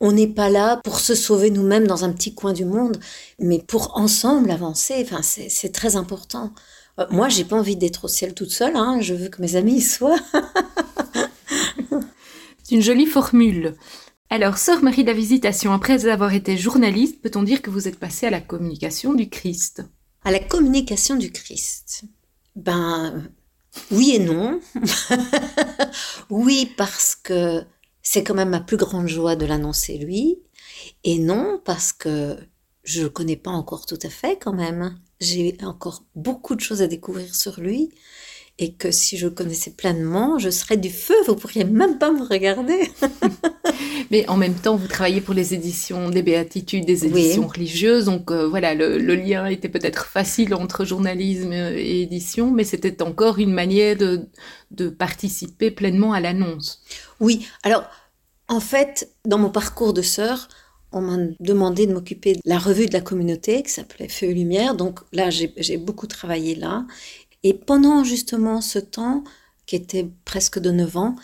On 0.00 0.12
n'est 0.12 0.26
pas 0.28 0.48
là 0.48 0.78
pour 0.82 0.98
se 0.98 1.14
sauver 1.14 1.50
nous-mêmes 1.50 1.86
dans 1.86 2.04
un 2.04 2.12
petit 2.12 2.34
coin 2.34 2.52
du 2.52 2.64
monde, 2.64 2.98
mais 3.38 3.58
pour 3.58 3.98
ensemble 3.98 4.50
avancer. 4.50 5.06
Enfin, 5.06 5.20
c'est 5.22 5.72
très 5.72 5.96
important. 5.96 6.52
Euh, 6.98 7.06
moi, 7.10 7.28
j'ai 7.28 7.44
pas 7.44 7.56
envie 7.56 7.76
d'être 7.76 8.04
au 8.06 8.08
ciel 8.08 8.34
toute 8.34 8.50
seule. 8.50 8.76
Hein. 8.76 9.00
Je 9.00 9.14
veux 9.14 9.28
que 9.28 9.42
mes 9.42 9.56
amis 9.56 9.76
y 9.76 9.82
soient. 9.82 10.18
c'est 12.64 12.74
une 12.74 12.82
jolie 12.82 13.06
formule. 13.06 13.76
Alors, 14.30 14.58
sœur 14.58 14.82
Marie 14.82 15.02
de 15.02 15.08
la 15.08 15.14
Visitation, 15.14 15.72
après 15.72 16.06
avoir 16.06 16.32
été 16.32 16.56
journaliste, 16.56 17.20
peut-on 17.20 17.42
dire 17.42 17.62
que 17.62 17.70
vous 17.70 17.88
êtes 17.88 17.98
passée 17.98 18.26
à 18.26 18.30
la 18.30 18.40
communication 18.40 19.12
du 19.12 19.28
Christ? 19.28 19.82
À 20.24 20.30
la 20.30 20.38
communication 20.38 21.16
du 21.16 21.32
Christ 21.32 22.04
Ben, 22.54 23.28
oui 23.90 24.12
et 24.14 24.18
non. 24.20 24.60
oui, 26.30 26.72
parce 26.76 27.16
que 27.16 27.64
c'est 28.02 28.24
quand 28.24 28.34
même 28.34 28.50
ma 28.50 28.60
plus 28.60 28.76
grande 28.76 29.06
joie 29.08 29.36
de 29.36 29.46
l'annoncer 29.46 29.98
lui. 29.98 30.38
Et 31.04 31.18
non, 31.18 31.60
parce 31.64 31.92
que 31.92 32.36
je 32.82 33.00
ne 33.00 33.04
le 33.04 33.10
connais 33.10 33.36
pas 33.36 33.50
encore 33.50 33.86
tout 33.86 33.98
à 34.02 34.08
fait 34.08 34.38
quand 34.38 34.52
même. 34.52 34.98
J'ai 35.20 35.56
encore 35.62 36.04
beaucoup 36.14 36.54
de 36.54 36.60
choses 36.60 36.82
à 36.82 36.86
découvrir 36.86 37.34
sur 37.34 37.60
lui. 37.60 37.90
Et 38.62 38.72
que 38.72 38.90
si 38.90 39.16
je 39.16 39.26
connaissais 39.26 39.70
pleinement, 39.70 40.38
je 40.38 40.50
serais 40.50 40.76
du 40.76 40.90
feu, 40.90 41.14
vous 41.26 41.34
pourriez 41.34 41.64
même 41.64 41.98
pas 41.98 42.12
me 42.12 42.22
regarder. 42.22 42.90
Mais 44.10 44.28
en 44.28 44.36
même 44.36 44.54
temps, 44.54 44.76
vous 44.76 44.86
travaillez 44.86 45.22
pour 45.22 45.32
les 45.32 45.54
éditions 45.54 46.10
des 46.10 46.22
béatitudes, 46.22 46.84
des 46.84 47.06
éditions 47.06 47.48
religieuses, 47.48 48.04
donc 48.04 48.30
euh, 48.30 48.46
voilà, 48.46 48.74
le, 48.74 48.98
lien 49.14 49.46
était 49.46 49.70
peut-être 49.70 50.04
facile 50.04 50.54
entre 50.54 50.84
journalisme 50.84 51.52
et 51.52 52.02
édition, 52.02 52.50
mais 52.50 52.64
c'était 52.64 53.02
encore 53.02 53.38
une 53.38 53.52
manière 53.52 53.96
de, 53.96 54.28
de 54.72 54.90
participer 54.90 55.70
pleinement 55.70 56.12
à 56.12 56.20
l'annonce. 56.20 56.82
Oui, 57.18 57.46
alors 57.62 57.84
en 58.48 58.60
fait, 58.60 59.10
dans 59.24 59.38
mon 59.38 59.50
parcours 59.50 59.94
de 59.94 60.02
sœur, 60.02 60.48
on 60.92 61.00
m'a 61.00 61.16
demandé 61.38 61.86
de 61.86 61.94
m'occuper 61.94 62.34
de 62.34 62.40
la 62.44 62.58
revue 62.58 62.86
de 62.86 62.92
la 62.92 63.00
communauté 63.00 63.62
qui 63.62 63.70
s'appelait 63.70 64.08
Feu 64.08 64.26
et 64.26 64.34
Lumière, 64.34 64.74
donc 64.74 65.00
là 65.12 65.30
j'ai 65.30 65.76
beaucoup 65.76 66.06
travaillé 66.06 66.54
là. 66.54 66.84
Et 67.42 67.54
pendant 67.54 68.04
justement 68.04 68.60
ce 68.60 68.78
temps, 68.78 69.24
qui 69.66 69.76
était 69.76 70.08
presque 70.24 70.58
de 70.58 70.70
9 70.70 70.96
ans, 70.96 71.16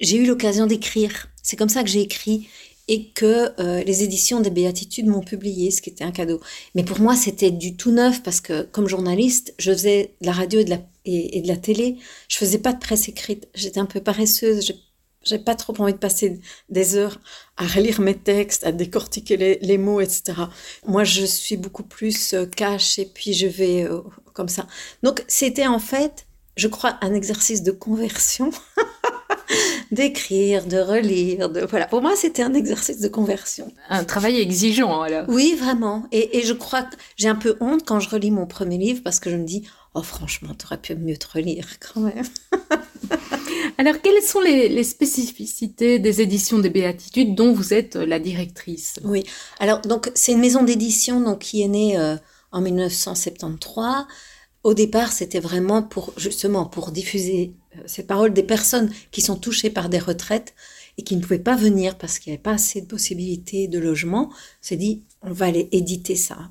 j'ai 0.00 0.16
eu 0.16 0.26
l'occasion 0.26 0.66
d'écrire. 0.66 1.28
C'est 1.42 1.56
comme 1.56 1.68
ça 1.68 1.82
que 1.82 1.88
j'ai 1.88 2.00
écrit 2.00 2.48
et 2.88 3.10
que 3.10 3.48
euh, 3.60 3.82
les 3.84 4.02
éditions 4.02 4.40
des 4.40 4.50
Béatitudes 4.50 5.06
m'ont 5.06 5.20
publié, 5.20 5.70
ce 5.70 5.80
qui 5.80 5.90
était 5.90 6.04
un 6.04 6.10
cadeau. 6.10 6.40
Mais 6.74 6.82
pour 6.82 6.98
moi, 6.98 7.14
c'était 7.14 7.52
du 7.52 7.76
tout 7.76 7.92
neuf 7.92 8.22
parce 8.22 8.40
que 8.40 8.62
comme 8.62 8.88
journaliste, 8.88 9.54
je 9.58 9.72
faisais 9.72 10.14
de 10.20 10.26
la 10.26 10.32
radio 10.32 10.60
et 10.60 10.64
de 10.64 10.70
la, 10.70 10.80
et, 11.04 11.40
de 11.40 11.48
la 11.48 11.56
télé. 11.56 11.96
Je 12.28 12.38
faisais 12.38 12.58
pas 12.58 12.72
de 12.72 12.80
presse 12.80 13.08
écrite. 13.08 13.48
J'étais 13.54 13.80
un 13.80 13.86
peu 13.86 14.00
paresseuse. 14.00 14.74
J'ai 15.24 15.38
pas 15.38 15.54
trop 15.54 15.74
envie 15.78 15.92
de 15.92 15.98
passer 15.98 16.40
des 16.68 16.96
heures 16.96 17.20
à 17.56 17.66
relire 17.66 18.00
mes 18.00 18.16
textes, 18.16 18.64
à 18.64 18.72
décortiquer 18.72 19.58
les, 19.60 19.78
mots, 19.78 20.00
etc. 20.00 20.34
Moi, 20.86 21.04
je 21.04 21.24
suis 21.24 21.56
beaucoup 21.56 21.84
plus 21.84 22.34
euh, 22.34 22.46
cash 22.46 22.98
et 22.98 23.06
puis 23.06 23.32
je 23.32 23.46
vais 23.46 23.84
euh, 23.84 24.00
comme 24.32 24.48
ça. 24.48 24.66
Donc, 25.02 25.24
c'était 25.28 25.66
en 25.66 25.78
fait, 25.78 26.26
je 26.56 26.68
crois, 26.68 26.98
un 27.00 27.14
exercice 27.14 27.62
de 27.62 27.72
conversion. 27.72 28.50
d'écrire, 29.90 30.64
de 30.66 30.78
relire, 30.78 31.50
de 31.50 31.60
voilà. 31.60 31.86
Pour 31.86 32.00
moi, 32.00 32.14
c'était 32.16 32.42
un 32.42 32.54
exercice 32.54 33.00
de 33.00 33.08
conversion. 33.08 33.70
Un 33.90 34.04
travail 34.04 34.40
exigeant, 34.40 35.02
alors. 35.02 35.26
Oui, 35.28 35.54
vraiment. 35.58 36.06
Et, 36.12 36.38
et 36.38 36.42
je 36.42 36.54
crois 36.54 36.82
que 36.82 36.96
j'ai 37.16 37.28
un 37.28 37.34
peu 37.34 37.56
honte 37.60 37.82
quand 37.84 38.00
je 38.00 38.08
relis 38.08 38.30
mon 38.30 38.46
premier 38.46 38.78
livre 38.78 39.02
parce 39.04 39.20
que 39.20 39.30
je 39.30 39.36
me 39.36 39.44
dis, 39.44 39.68
oh 39.94 40.02
franchement, 40.02 40.54
tu 40.58 40.66
aurais 40.66 40.78
pu 40.78 40.94
mieux 40.94 41.16
te 41.16 41.26
relire 41.32 41.66
quand 41.80 42.00
même. 42.00 42.24
Alors, 43.78 44.00
quelles 44.00 44.22
sont 44.22 44.40
les, 44.40 44.84
spécificités 44.84 45.98
des 45.98 46.20
éditions 46.20 46.58
des 46.58 46.70
Béatitudes 46.70 47.34
dont 47.34 47.52
vous 47.52 47.72
êtes 47.72 47.96
euh, 47.96 48.06
la 48.06 48.18
directrice? 48.18 49.00
Oui, 49.04 49.24
alors 49.58 49.80
donc 49.80 50.10
c'est 50.14 50.32
une 50.32 50.40
maison 50.40 50.62
d'édition 50.62 51.20
donc 51.20 51.40
qui 51.40 51.62
est 51.62 51.68
née 51.68 51.98
euh, 51.98 52.16
en 52.52 52.60
1973. 52.60 54.06
Au 54.62 54.74
départ, 54.74 55.12
c'était 55.12 55.40
vraiment 55.40 55.82
pour 55.82 56.12
justement 56.16 56.66
pour 56.66 56.92
diffuser 56.92 57.54
euh, 57.76 57.82
ces 57.86 58.04
paroles 58.04 58.32
des 58.32 58.42
personnes 58.42 58.92
qui 59.10 59.22
sont 59.22 59.36
touchées 59.36 59.70
par 59.70 59.88
des 59.88 59.98
retraites 59.98 60.54
et 60.98 61.02
qui 61.02 61.16
ne 61.16 61.22
pouvaient 61.22 61.38
pas 61.38 61.56
venir 61.56 61.96
parce 61.96 62.18
qu'il 62.18 62.30
n'y 62.30 62.36
avait 62.36 62.42
pas 62.42 62.52
assez 62.52 62.82
de 62.82 62.86
possibilités 62.86 63.66
de 63.68 63.78
logement. 63.78 64.28
On 64.30 64.34
s'est 64.60 64.76
dit, 64.76 65.02
on 65.22 65.32
va 65.32 65.46
aller 65.46 65.68
éditer 65.72 66.16
ça. 66.16 66.50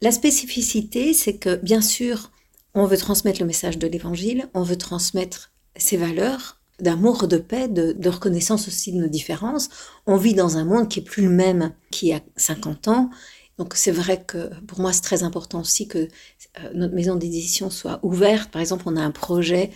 La 0.00 0.12
spécificité, 0.12 1.12
c'est 1.12 1.36
que 1.36 1.56
bien 1.56 1.82
sûr, 1.82 2.30
on 2.74 2.86
veut 2.86 2.96
transmettre 2.96 3.40
le 3.40 3.46
message 3.46 3.78
de 3.78 3.86
l'Évangile, 3.86 4.48
on 4.54 4.62
veut 4.62 4.78
transmettre 4.78 5.50
ces 5.78 5.96
valeurs 5.96 6.58
d'amour, 6.80 7.26
de 7.26 7.38
paix, 7.38 7.68
de, 7.68 8.08
reconnaissance 8.08 8.68
aussi 8.68 8.92
de 8.92 8.98
nos 9.00 9.08
différences. 9.08 9.68
On 10.06 10.16
vit 10.16 10.34
dans 10.34 10.56
un 10.56 10.64
monde 10.64 10.88
qui 10.88 11.00
est 11.00 11.02
plus 11.02 11.24
le 11.24 11.30
même 11.30 11.72
qu'il 11.90 12.08
y 12.08 12.12
a 12.12 12.20
50 12.36 12.88
ans. 12.88 13.10
Donc 13.58 13.74
c'est 13.74 13.90
vrai 13.90 14.22
que 14.24 14.50
pour 14.66 14.80
moi 14.80 14.92
c'est 14.92 15.02
très 15.02 15.24
important 15.24 15.60
aussi 15.60 15.88
que 15.88 15.98
euh, 15.98 16.70
notre 16.74 16.94
maison 16.94 17.16
d'édition 17.16 17.70
soit 17.70 17.98
ouverte. 18.04 18.50
Par 18.50 18.60
exemple, 18.60 18.84
on 18.86 18.96
a 18.96 19.02
un 19.02 19.10
projet 19.10 19.70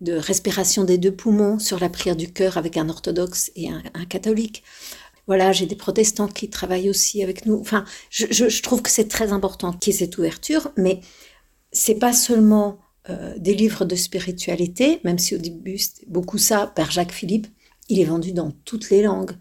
de 0.00 0.12
respiration 0.12 0.84
des 0.84 0.98
deux 0.98 1.10
poumons 1.10 1.58
sur 1.58 1.80
la 1.80 1.88
prière 1.88 2.14
du 2.14 2.32
cœur 2.32 2.56
avec 2.56 2.76
un 2.76 2.88
orthodoxe 2.88 3.50
et 3.56 3.68
un, 3.68 3.82
catholique. 4.08 4.62
Voilà, 5.26 5.50
j'ai 5.50 5.66
des 5.66 5.74
protestants 5.74 6.28
qui 6.28 6.48
travaillent 6.48 6.88
aussi 6.88 7.24
avec 7.24 7.44
nous. 7.44 7.58
Enfin, 7.60 7.84
je, 8.08 8.26
je 8.30 8.62
trouve 8.62 8.80
que 8.80 8.90
c'est 8.90 9.08
très 9.08 9.32
important 9.32 9.72
qu'il 9.72 9.92
y 9.92 9.96
ait 9.96 9.98
cette 9.98 10.16
ouverture, 10.16 10.70
mais 10.76 11.00
c'est 11.72 11.96
pas 11.96 12.12
seulement 12.12 12.78
euh, 13.08 13.34
des 13.38 13.54
livres 13.54 13.84
de 13.84 13.96
spiritualité, 13.96 15.00
même 15.04 15.18
si 15.18 15.34
au 15.34 15.38
début 15.38 15.78
beaucoup 16.06 16.38
ça, 16.38 16.72
par 16.74 16.90
Jacques 16.90 17.12
Philippe. 17.12 17.46
Il 17.88 18.00
est 18.00 18.04
vendu 18.04 18.32
dans 18.32 18.50
toutes 18.64 18.90
les 18.90 19.02
langues. 19.02 19.32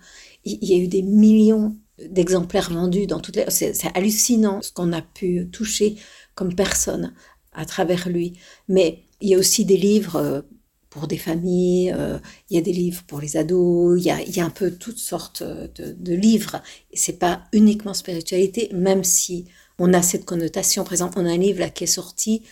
Il, 0.46 0.64
y 0.64 0.74
a 0.74 0.78
eu 0.78 0.88
des 0.88 1.02
millions 1.02 1.76
d'exemplaires 2.10 2.72
vendus 2.72 3.08
dans 3.08 3.20
toutes 3.20 3.36
les... 3.36 3.46
C'est, 3.50 3.74
c'est 3.74 3.92
hallucinant 3.94 4.62
ce 4.62 4.72
qu'on 4.72 4.94
a 4.94 5.02
pu 5.02 5.50
toucher 5.52 5.98
comme 6.34 6.56
personne 6.56 7.14
à 7.52 7.66
travers 7.66 8.08
lui. 8.08 8.40
Mais 8.70 9.04
il 9.20 9.30
y 9.30 9.36
a 9.36 9.38
aussi 9.38 9.66
des 9.66 9.76
livres 9.76 10.16
euh, 10.16 10.42
pour 10.90 11.08
des 11.08 11.18
familles, 11.18 11.94
euh, 11.96 12.20
il 12.50 12.56
y 12.56 12.58
a 12.58 12.62
des 12.62 12.72
livres 12.72 13.04
pour 13.06 13.20
les 13.20 13.36
ados, 13.36 14.00
il 14.00 14.06
y 14.06 14.12
a, 14.12 14.22
il 14.22 14.36
y 14.36 14.40
a 14.40 14.46
un 14.46 14.50
peu 14.50 14.72
toutes 14.72 14.98
sortes 14.98 15.44
de, 15.44 16.14
livres. 16.14 16.62
Et 16.92 16.98
c'est 16.98 17.20
pas 17.20 17.44
uniquement 17.52 17.94
spiritualité, 17.94 18.70
même 18.74 19.04
si 19.04 19.46
on 19.78 19.94
a 19.94 20.02
cette 20.02 20.26
connotation. 20.26 20.84
Par 20.84 20.94
exemple, 20.94 21.20
on 21.20 21.26
a 21.26 21.32
un 21.32 21.38
livre 21.38 21.66
qui 21.74 21.84
est 21.84 21.88
sorti 21.88 22.44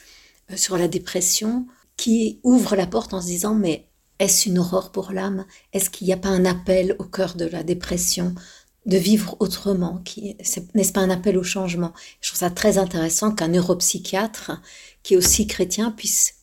sur 0.56 0.78
la 0.78 0.88
dépression 0.88 1.66
qui 1.98 2.40
ouvre 2.44 2.76
la 2.76 2.88
porte 2.88 3.14
en 3.14 3.22
se 3.22 3.28
disant 3.28 3.56
mais 3.56 3.88
est-ce 4.20 4.48
une 4.48 4.60
aurore 4.60 4.92
pour 4.92 5.12
l'âme? 5.12 5.46
Est-ce 5.74 5.90
qu'il 5.90 6.08
n'y 6.08 6.14
a 6.14 6.18
pas 6.18 6.30
un 6.30 6.46
appel 6.46 6.96
au 7.00 7.04
cœur 7.04 7.36
de 7.36 7.46
la 7.46 7.64
dépression 7.64 8.34
de 8.86 8.98
vivre 8.98 9.36
autrement 9.40 10.02
N'est-ce 10.74 10.94
pas 10.94 11.02
un 11.02 11.10
appel 11.10 11.38
au 11.38 11.44
changement? 11.44 11.94
Je 12.22 12.30
trouve 12.30 12.40
ça 12.40 12.50
très 12.50 12.78
intéressant 12.78 13.32
qu'un 13.32 13.50
neuropsychiatre 13.50 14.62
qui 15.04 15.16
est 15.16 15.18
aussi 15.18 15.48
chrétien 15.48 15.92
puisse 15.92 16.36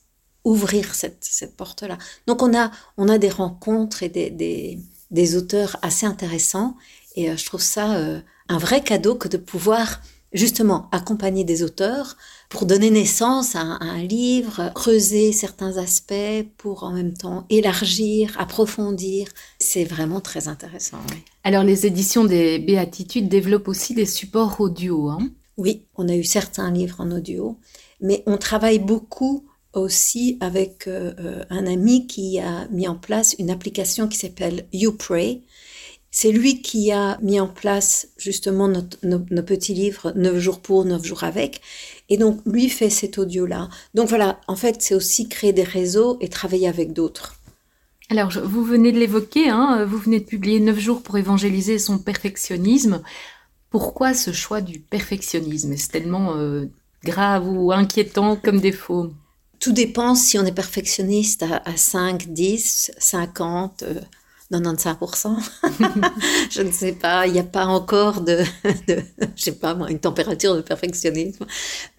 ouvrir 0.44 0.94
cette, 0.94 1.25
cette 1.25 1.56
porte-là. 1.56 1.99
Donc 2.26 2.42
on 2.42 2.56
a, 2.56 2.71
on 2.97 3.09
a 3.09 3.18
des 3.18 3.30
rencontres 3.30 4.02
et 4.02 4.09
des, 4.09 4.30
des, 4.30 4.78
des 5.11 5.37
auteurs 5.37 5.78
assez 5.82 6.04
intéressants. 6.04 6.76
Et 7.14 7.30
euh, 7.30 7.37
je 7.37 7.47
trouve 7.47 7.62
ça 7.62 7.97
euh, 7.97 8.21
un 8.49 8.59
vrai 8.59 8.82
cadeau 8.82 9.14
que 9.14 9.28
de 9.28 9.37
pouvoir 9.37 10.00
justement 10.33 10.89
accompagner 10.93 11.45
des 11.45 11.62
auteurs 11.62 12.17
pour 12.49 12.67
donner 12.67 12.91
naissance 12.91 13.57
à 13.57 13.61
un, 13.61 14.03
livre, 14.03 14.71
creuser 14.75 15.33
certains 15.33 15.77
aspects 15.79 16.47
pour 16.57 16.85
en 16.85 16.93
même 16.93 17.15
temps 17.15 17.47
élargir, 17.51 18.35
approfondir. 18.39 19.29
C'est 19.59 19.85
vraiment 19.85 20.21
très 20.21 20.49
intéressant. 20.49 20.99
Alors 21.45 21.65
les 21.65 21.87
éditions 21.87 22.25
des 22.25 22.59
Béatitudes 22.59 23.29
développent 23.29 23.69
aussi 23.69 23.95
des 23.95 24.07
supports 24.07 24.61
audio. 24.61 25.09
Hein 25.09 25.31
oui, 25.57 25.85
on 25.97 26.09
a 26.09 26.15
eu 26.15 26.25
certains 26.25 26.71
livres 26.71 27.01
en 27.01 27.11
audio, 27.11 27.59
mais 28.01 28.23
on 28.27 28.37
travaille 28.37 28.79
beaucoup 28.79 29.45
aussi 29.75 30.37
avec 30.41 30.87
euh, 30.87 31.15
euh, 31.19 31.45
un 31.51 31.67
ami 31.67 32.07
qui 32.07 32.39
a 32.39 32.69
mis 32.69 32.89
en 32.89 32.97
place 32.97 33.35
une 33.39 33.51
application 33.51 34.09
qui 34.09 34.19
s'appelle 34.19 34.67
YouPray, 34.73 35.43
c'est 36.14 36.31
lui 36.31 36.61
qui 36.61 36.92
a 36.92 37.19
mis 37.23 37.40
en 37.40 37.49
place 37.49 38.09
justement 38.19 38.69
nos, 38.69 39.42
petits 39.42 39.73
livres 39.73 40.12
9 40.14 40.38
jours 40.38 40.61
pour, 40.61 40.85
9 40.85 41.02
jours 41.02 41.25
avec. 41.25 41.62
Et 42.11 42.19
donc, 42.19 42.38
lui 42.45 42.69
fait 42.69 42.90
cet 42.90 43.16
audio-là. 43.16 43.71
Donc 43.95 44.11
voilà, 44.11 44.38
en 44.47 44.54
fait, 44.54 44.83
c'est 44.83 44.95
aussi 44.95 45.26
créer 45.31 45.54
des 45.54 45.62
réseaux 45.62 46.19
et 46.21 46.28
travailler 46.28 46.69
avec 46.69 46.92
d'autres. 46.92 47.37
Alors, 48.11 48.31
vous 48.45 48.62
venez 48.62 48.92
de 48.92 48.99
l'évoquer, 48.99 49.49
hein, 49.49 49.87
vous 49.87 49.97
venez 49.97 50.21
de 50.21 50.26
publier 50.26 50.61
9 50.61 50.78
jours 50.78 51.02
pour 51.02 51.16
évangéliser 51.16 51.78
son 51.78 51.99
perfectionnisme. 51.99 53.02
Pourquoi 53.71 54.12
ce 54.12 54.33
choix 54.33 54.61
du 54.61 54.81
perfectionnisme? 54.81 55.75
C'est 55.78 55.92
tellement 55.92 56.37
euh, 56.37 56.66
grave 57.04 57.49
ou 57.49 57.73
inquiétant 57.73 58.37
comme 58.37 58.61
défaut? 58.61 59.14
Tout 59.61 59.73
dépend 59.73 60.14
si 60.14 60.38
on 60.38 60.45
est 60.45 60.52
perfectionniste 60.52 61.42
à, 61.42 61.62
à 61.64 61.78
5, 61.78 62.26
10, 62.28 62.92
50, 62.99 63.85
95%. 64.52 65.37
je 66.50 66.62
ne 66.62 66.71
sais 66.71 66.92
pas, 66.92 67.26
il 67.26 67.32
n'y 67.32 67.38
a 67.38 67.44
pas 67.44 67.66
encore 67.66 68.21
de, 68.21 68.38
de, 68.88 69.02
je 69.37 69.42
sais 69.42 69.52
pas 69.52 69.75
moi, 69.75 69.90
une 69.90 70.00
température 70.00 70.54
de 70.54 70.61
perfectionnisme. 70.61 71.47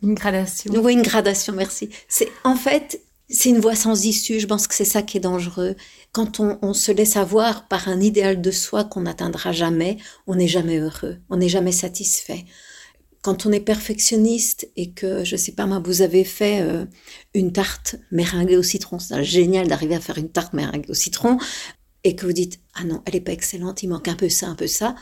Une 0.01 0.13
gradation. 0.13 0.74
Oui, 0.75 0.93
une 0.93 1.01
gradation, 1.01 1.53
merci. 1.53 1.89
C'est 2.07 2.29
en 2.43 2.55
fait, 2.55 3.01
c'est 3.29 3.50
une 3.50 3.60
voie 3.60 3.75
sans 3.75 4.05
issue. 4.05 4.39
Je 4.39 4.48
pense 4.48 4.67
que 4.67 4.75
c'est 4.75 4.86
ça 4.86 5.01
qui 5.01 5.17
est 5.17 5.22
dangereux. 5.22 5.75
Quand 6.12 6.39
on, 6.39 6.74
se 6.74 6.91
laisse 6.91 7.17
avoir 7.17 7.67
par 7.67 7.88
un 7.88 8.00
idéal 8.00 8.39
de 8.41 8.51
soi 8.51 8.83
qu'on 8.83 9.01
n'atteindra 9.01 9.51
jamais, 9.51 9.98
on 10.27 10.36
n'est 10.36 10.48
jamais 10.48 10.77
heureux, 10.77 11.17
on 11.29 11.38
n'est 11.38 11.50
jamais 11.50 11.72
satisfait. 11.72 12.45
Quand 13.24 13.45
on 13.45 13.51
est 13.51 13.62
perfectionniste 13.62 14.69
et 14.75 14.91
que, 14.91 15.24
je 15.24 15.36
sais 15.36 15.53
pas 15.53 15.65
moi, 15.65 15.81
vous 15.83 16.01
avez 16.01 16.24
fait 16.24 16.62
euh, 16.62 16.86
une 17.33 17.51
tarte 17.53 17.95
meringuée 18.12 18.57
au 18.57 18.63
citron, 18.63 19.00
c'est 19.00 19.24
génial 19.24 19.67
d'arriver 19.67 19.95
à 19.95 20.00
faire 20.00 20.17
une 20.17 20.29
tarte 20.29 20.53
meringuée 20.53 20.89
au 20.89 20.93
citron, 20.93 21.39
et 22.03 22.15
que 22.15 22.25
vous 22.25 22.33
dites, 22.33 22.60
ah 22.74 22.83
non, 22.83 23.01
elle 23.05 23.13
n'est 23.13 23.22
pas 23.22 23.31
excellente, 23.31 23.83
il 23.83 23.89
manque 23.89 24.07
un 24.07 24.15
peu 24.15 24.29
ça, 24.29 24.48
un 24.48 24.55
peu 24.55 24.67
ça, 24.67 24.95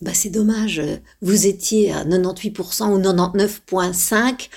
bah 0.00 0.14
c'est 0.14 0.30
dommage, 0.30 0.82
vous 1.22 1.46
étiez 1.46 1.92
à 1.92 2.04
98% 2.04 2.92
ou 2.92 2.98
99,5%, 3.00 4.48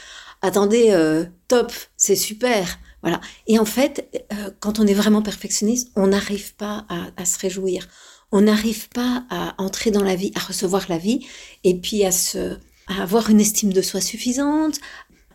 attendez, 0.41 0.91
euh, 0.91 1.25
top, 1.47 1.71
c'est 1.95 2.15
super. 2.15 2.79
Voilà. 3.01 3.21
Et 3.45 3.59
en 3.59 3.65
fait, 3.65 4.27
euh, 4.33 4.51
quand 4.59 4.79
on 4.79 4.87
est 4.87 4.93
vraiment 4.93 5.21
perfectionniste, 5.21 5.91
on 5.95 6.07
n'arrive 6.07 6.55
pas 6.55 6.85
à, 6.89 7.25
se 7.25 7.39
réjouir. 7.39 7.87
On 8.31 8.41
n'arrive 8.41 8.89
pas 8.89 9.23
à 9.29 9.55
entrer 9.61 9.91
dans 9.91 10.03
la 10.03 10.15
vie, 10.15 10.31
à 10.35 10.39
recevoir 10.39 10.85
la 10.89 10.97
vie, 10.97 11.25
et 11.63 11.79
puis 11.79 12.03
à 12.03 12.11
se, 12.11 12.57
à 12.87 13.01
avoir 13.01 13.29
une 13.29 13.39
estime 13.39 13.71
de 13.71 13.81
soi 13.81 14.01
suffisante. 14.01 14.79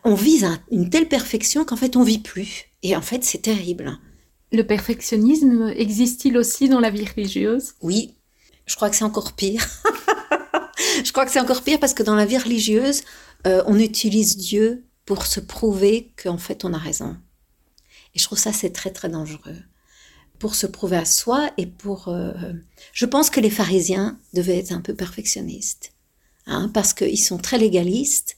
On 0.03 0.15
vise 0.15 0.47
une 0.71 0.89
telle 0.89 1.07
perfection 1.07 1.63
qu'en 1.65 1.77
fait, 1.77 1.95
on 1.95 2.03
vit 2.03 2.19
plus. 2.19 2.65
Et 2.83 2.95
en 2.95 3.01
fait, 3.01 3.23
c'est 3.23 3.41
terrible. 3.41 3.97
Le 4.53 4.61
perfectionnisme 4.61 5.73
existe-t-il 5.75 6.37
aussi 6.37 6.69
dans 6.69 6.79
la 6.79 6.91
vie 6.91 7.05
religieuse? 7.05 7.73
Oui, 7.81 8.13
je 8.67 8.75
crois 8.75 8.91
que 8.91 8.95
c'est 8.95 9.03
encore 9.03 9.33
pire. 9.33 9.67
je 11.03 11.11
crois 11.11 11.25
que 11.25 11.31
c'est 11.31 11.39
encore 11.39 11.63
pire 11.63 11.79
parce 11.79 11.95
que 11.95 12.03
dans 12.03 12.13
la 12.13 12.27
vie 12.27 12.37
religieuse, 12.37 13.01
euh, 13.47 13.63
on 13.65 13.79
utilise 13.79 14.37
Dieu 14.37 14.85
pour 15.05 15.25
se 15.25 15.39
prouver 15.39 16.13
qu'en 16.21 16.37
fait 16.37 16.65
on 16.65 16.73
a 16.73 16.77
raison. 16.77 17.17
Et 18.13 18.19
je 18.19 18.25
trouve 18.25 18.37
ça 18.37 18.53
c'est 18.53 18.69
très 18.69 18.91
très 18.91 19.09
dangereux. 19.09 19.57
Pour 20.37 20.53
se 20.53 20.67
prouver 20.67 20.97
à 20.97 21.05
soi 21.05 21.49
et 21.57 21.65
pour... 21.65 22.09
Euh, 22.09 22.33
je 22.93 23.07
pense 23.07 23.31
que 23.31 23.39
les 23.39 23.49
pharisiens 23.49 24.19
devaient 24.33 24.59
être 24.59 24.71
un 24.71 24.81
peu 24.81 24.93
perfectionnistes. 24.93 25.93
Hein, 26.45 26.69
parce 26.73 26.93
qu'ils 26.93 27.23
sont 27.23 27.39
très 27.39 27.57
légalistes 27.57 28.37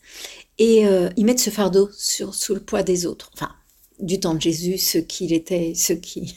et 0.59 0.87
euh, 0.87 1.09
ils 1.17 1.25
mettent 1.25 1.39
ce 1.39 1.49
fardeau 1.49 1.89
sur, 1.91 2.35
sous 2.35 2.53
le 2.53 2.61
poids 2.61 2.83
des 2.83 3.05
autres. 3.05 3.31
Enfin, 3.33 3.51
du 3.99 4.19
temps 4.19 4.33
de 4.33 4.41
Jésus, 4.41 4.77
ceux 4.77 5.01
qui 5.01 5.33
était, 5.33 5.73
ceux 5.75 5.95
qui, 5.95 6.35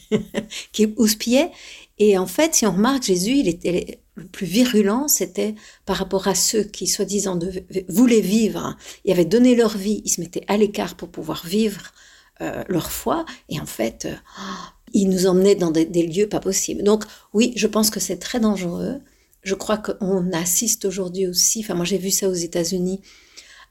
qui 0.73 0.87
houspillaient. 0.97 1.51
Et 1.99 2.17
en 2.17 2.27
fait, 2.27 2.55
si 2.55 2.67
on 2.67 2.73
remarque, 2.73 3.03
Jésus, 3.03 3.33
il 3.33 3.49
était 3.49 4.01
le 4.15 4.27
plus 4.27 4.47
virulent, 4.47 5.09
c'était 5.09 5.55
par 5.87 5.97
rapport 5.97 6.29
à 6.29 6.35
ceux 6.35 6.65
qui, 6.65 6.87
soi-disant, 6.87 7.39
voulaient 7.89 8.21
vivre, 8.21 8.77
ils 9.05 9.13
avaient 9.13 9.25
donné 9.25 9.55
leur 9.55 9.77
vie, 9.77 10.03
ils 10.05 10.11
se 10.11 10.21
mettaient 10.21 10.45
à 10.49 10.57
l'écart 10.57 10.97
pour 10.97 11.09
pouvoir 11.09 11.47
vivre 11.47 11.93
euh, 12.41 12.63
leur 12.69 12.91
foi, 12.91 13.25
et 13.49 13.61
en 13.61 13.67
fait, 13.67 14.07
euh, 14.07 14.15
ils 14.93 15.09
nous 15.09 15.27
emmenaient 15.27 15.55
dans 15.55 15.71
des, 15.71 15.85
lieux 15.85 16.29
pas 16.29 16.41
possibles. 16.41 16.83
Donc 16.83 17.05
oui, 17.33 17.53
je 17.57 17.67
pense 17.67 17.91
que 17.91 18.01
c'est 18.01 18.19
très 18.19 18.41
dangereux. 18.41 19.01
Je 19.43 19.55
crois 19.55 19.79
qu'on 19.79 20.33
assiste 20.33 20.85
aujourd'hui 20.85 21.27
aussi, 21.27 21.61
enfin 21.61 21.75
moi 21.75 21.85
j'ai 21.85 21.99
vu 21.99 22.11
ça 22.11 22.29
aux 22.29 22.35
États-Unis, 22.35 23.01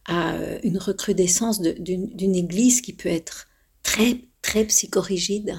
à 0.05 0.35
une 0.63 0.77
recrudescence 0.77 1.61
d'une 1.61 2.35
église 2.35 2.81
qui 2.81 2.93
peut 2.93 3.09
être 3.09 3.46
très, 3.87 4.21
très 4.41 4.65
psychorigide 4.65 5.55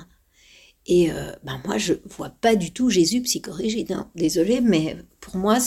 et 0.88 1.10
ben 1.44 1.60
moi, 1.66 1.76
je 1.76 1.92
vois 2.16 2.30
pas 2.30 2.56
du 2.56 2.72
tout 2.72 2.88
Jésus 2.88 3.20
psychorigide. 3.20 3.92
Hein. 3.92 4.10
Désolée, 4.14 4.62
mais 4.62 4.96
pour 5.20 5.36
moi, 5.36 5.58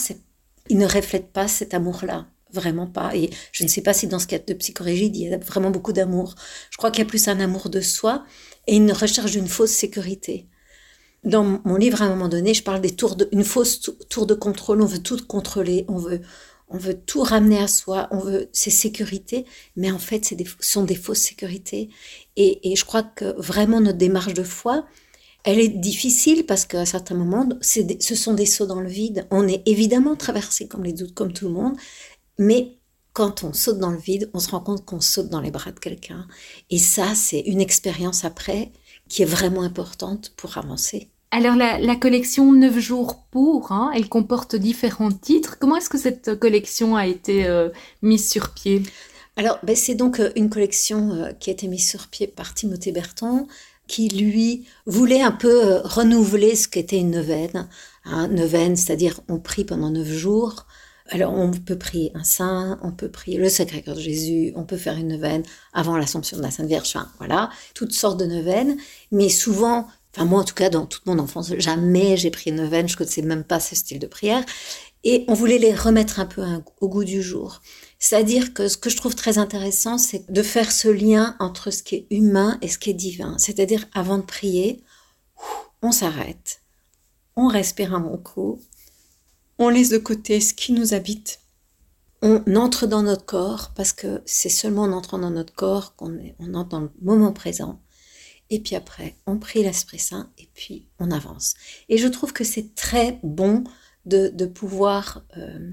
il 0.68 0.78
ne 0.80 0.88
reflète 0.88 1.32
pas 1.32 1.48
cet 1.48 1.76
amour-là. 1.76 2.26
Vraiment 2.52 2.88
pas. 2.88 3.16
Et 3.16 3.30
je 3.52 3.64
ne 3.64 3.70
sais 3.70 3.82
pas 3.82 3.94
si 3.94 4.08
dans 4.08 4.20
ce 4.20 4.28
cas 4.28 4.40
de 4.40 4.54
psychorigide, 4.56 5.16
il 5.16 5.30
y 5.30 5.34
a 5.34 5.38
vraiment 5.38 5.70
beaucoup 5.70 5.94
d'amour. 5.94 6.34
Je 6.72 6.78
crois 6.78 6.90
qu'il 6.90 7.04
y 7.04 7.08
a 7.08 7.10
plus 7.10 7.28
un 7.28 7.40
amour 7.40 7.70
de 7.70 7.82
soi 7.82 8.26
et 8.68 8.76
une 8.76 8.92
recherche 8.92 9.32
d'une 9.32 9.48
fausse 9.48 9.72
sécurité. 9.72 10.48
Dans 11.24 11.44
mon 11.44 11.76
livre, 11.76 12.02
à 12.02 12.06
un 12.06 12.10
moment 12.10 12.28
donné, 12.28 12.56
je 12.56 12.64
parle 12.64 12.82
des 12.82 12.96
fausse 13.44 13.80
tour 14.10 14.26
de 14.26 14.34
contrôle. 14.34 14.82
On 14.82 14.88
veut 14.88 15.04
tout 15.04 15.24
contrôler. 15.28 15.86
On 15.88 15.98
veut, 15.98 16.22
on 16.72 16.78
veut 16.78 17.00
tout 17.00 17.22
ramener 17.22 17.60
à 17.60 17.68
soi. 17.68 18.08
On 18.12 18.20
veut 18.20 18.50
ces 18.52 18.72
sécurités. 18.72 19.46
Mais 19.76 19.92
en 19.92 20.00
fait, 20.00 20.34
des, 20.34 20.48
sont 20.60 20.84
des 20.84 20.96
fausses 20.96 21.20
sécurités. 21.20 21.90
Et 22.36 22.76
je 22.76 22.86
crois 22.86 23.04
que 23.04 23.40
vraiment 23.40 23.82
notre 23.82 23.98
démarche 23.98 24.34
de 24.34 24.44
foi, 24.44 24.86
elle 25.44 25.60
est 25.60 25.70
difficile 25.70 26.46
parce 26.46 26.66
qu'à 26.66 26.86
certains 26.86 27.16
moments, 27.16 27.48
ce 27.62 28.16
sont 28.16 28.34
des 28.34 28.46
sauts 28.46 28.68
dans 28.68 28.82
le 28.82 28.90
vide. 28.90 29.28
On 29.32 29.48
est 29.48 29.64
évidemment 29.68 30.16
traversé 30.16 30.68
comme 30.68 30.84
les 30.84 30.94
doutes, 30.94 31.14
comme 31.14 31.34
tout 31.34 31.48
le 31.48 31.54
monde, 31.54 31.78
mais 32.38 32.78
quand 33.14 33.44
on 33.44 33.54
saute 33.54 33.80
dans 33.80 33.92
le 33.92 34.00
vide, 34.00 34.30
on 34.34 34.40
se 34.40 34.50
rend 34.52 34.62
compte 34.62 34.86
qu'on 34.86 35.02
saute 35.02 35.30
dans 35.30 35.42
les 35.42 35.52
bras 35.52 35.72
de 35.72 35.80
quelqu'un. 35.80 36.28
Et 36.70 36.78
ça, 36.78 37.16
c'est 37.16 37.42
une 37.42 37.62
expérience 37.62 38.24
après 38.24 38.72
qui 39.10 39.24
est 39.24 39.26
vraiment 39.26 39.64
importante 39.64 40.34
pour 40.38 40.58
avancer. 40.58 41.11
Alors 41.34 41.56
la, 41.56 41.96
collection 41.96 42.52
9 42.52 42.78
jours 42.80 43.24
pour, 43.32 43.72
hein, 43.72 43.92
elle 43.96 44.10
comporte 44.10 44.58
différents 44.58 45.14
titres. 45.14 45.58
Comment 45.60 45.78
est-ce 45.78 45.90
que 45.90 45.98
cette 45.98 46.38
collection 46.38 46.98
a 46.98 47.08
été 47.08 47.48
euh, 47.48 47.70
mise 48.02 48.30
sur 48.30 48.54
pied? 48.54 48.84
Alors, 49.38 49.58
ben, 49.64 49.74
c'est 49.74 49.96
donc 49.96 50.20
euh, 50.20 50.32
une 50.36 50.50
collection 50.50 51.14
euh, 51.14 51.32
qui 51.32 51.50
a 51.50 51.54
été 51.54 51.70
mise 51.70 51.88
sur 51.88 52.08
pied 52.10 52.28
par 52.28 52.54
Timothée 52.54 52.92
Berton, 52.92 53.48
qui 53.88 54.10
lui 54.10 54.66
voulait 54.86 55.22
un 55.22 55.32
peu 55.32 55.80
renouveler 55.86 56.58
ce 56.58 56.68
qu'était 56.68 57.00
une 57.00 57.12
neuvaine. 57.12 57.70
Hein, 58.04 58.28
neuvaine, 58.28 58.76
c'est-à-dire 58.76 59.22
on 59.30 59.40
prie 59.40 59.64
pendant 59.64 59.90
neuf 59.90 60.10
jours. 60.10 60.66
Alors 61.08 61.34
on 61.34 61.52
peut 61.52 61.78
prier 61.78 62.12
un 62.14 62.24
saint, 62.24 62.80
on 62.84 62.92
peut 62.92 63.10
prier 63.10 63.38
le 63.38 63.50
Sacré-Cœur 63.50 63.96
de 63.96 64.02
Jésus, 64.02 64.54
on 64.56 64.64
peut 64.64 64.78
faire 64.78 64.98
une 64.98 65.10
neuvaine 65.10 65.44
avant 65.74 65.98
l'Assomption 65.98 66.38
de 66.38 66.42
la 66.42 66.52
Sainte 66.52 66.68
Vierge, 66.68 66.88
enfin, 66.96 67.10
voilà, 67.18 67.50
toutes 67.74 67.92
sortes 67.92 68.20
de 68.20 68.26
neuvaines. 68.26 68.78
Mais 69.12 69.28
souvent, 69.28 69.88
enfin 70.16 70.26
moi 70.26 70.42
en 70.42 70.44
tout 70.44 70.56
cas 70.56 70.70
dans 70.70 70.86
toute 70.86 71.06
mon 71.06 71.20
enfance, 71.20 71.54
jamais 71.58 72.18
j'ai 72.18 72.32
prié 72.32 72.52
une 72.52 72.62
neuvaine, 72.62 72.88
je 72.88 72.94
ne 72.94 72.98
connaissais 72.98 73.22
même 73.22 73.44
pas 73.44 73.60
ce 73.60 73.76
style 73.76 74.00
de 74.00 74.08
prière. 74.08 74.44
Et 75.04 75.26
on 75.28 75.34
voulait 75.34 75.58
les 75.58 75.74
remettre 75.74 76.20
un 76.20 76.28
peu 76.28 76.44
au 76.80 76.88
goût 76.88 77.04
du 77.04 77.24
jour. 77.24 77.62
C'est-à-dire 77.98 78.54
que 78.54 78.68
ce 78.68 78.78
que 78.78 78.90
je 78.90 78.98
trouve 78.98 79.16
très 79.16 79.40
intéressant, 79.40 79.98
c'est 79.98 80.32
de 80.32 80.44
faire 80.44 80.72
ce 80.72 80.88
lien 80.88 81.36
entre 81.40 81.72
ce 81.72 81.82
qui 81.82 81.96
est 81.96 82.08
humain 82.12 82.60
et 82.62 82.68
ce 82.68 82.78
qui 82.78 82.92
est 82.92 82.96
divin. 82.96 83.36
C'est-à-dire, 83.40 83.88
avant 83.94 84.18
de 84.18 84.24
prier, 84.24 84.84
on 85.82 85.92
s'arrête, 85.92 86.62
on 87.36 87.48
respire 87.48 87.96
un 87.96 88.00
bon 88.00 88.18
coup, 88.18 88.60
on 89.58 89.70
laisse 89.70 89.90
de 89.90 89.98
côté 89.98 90.40
ce 90.40 90.54
qui 90.54 90.74
nous 90.74 90.94
habite, 90.94 91.40
on 92.22 92.44
entre 92.56 92.86
dans 92.86 93.02
notre 93.02 93.26
corps, 93.26 93.72
parce 93.76 93.94
que 93.94 94.22
c'est 94.26 94.50
seulement 94.50 94.84
en 94.84 94.92
entrant 94.92 95.18
dans 95.18 95.32
notre 95.32 95.54
corps 95.54 95.96
qu'on 95.96 96.16
on 96.40 96.54
entre 96.54 96.70
dans 96.70 96.82
le 96.82 96.92
moment 97.02 97.34
présent. 97.34 97.80
Et 98.52 98.60
puis 98.60 98.76
après, 98.76 99.16
on 99.26 99.38
prie 99.40 99.64
l'Esprit 99.64 99.98
Saint 99.98 100.30
et 100.38 100.48
puis 100.54 100.86
on 101.00 101.10
avance. 101.10 101.56
Et 101.90 101.98
je 101.98 102.08
trouve 102.08 102.34
que 102.34 102.44
c'est 102.44 102.76
très 102.76 103.20
bon 103.24 103.64
de, 104.06 104.46
pouvoir... 104.46 105.24
Euh, 105.38 105.72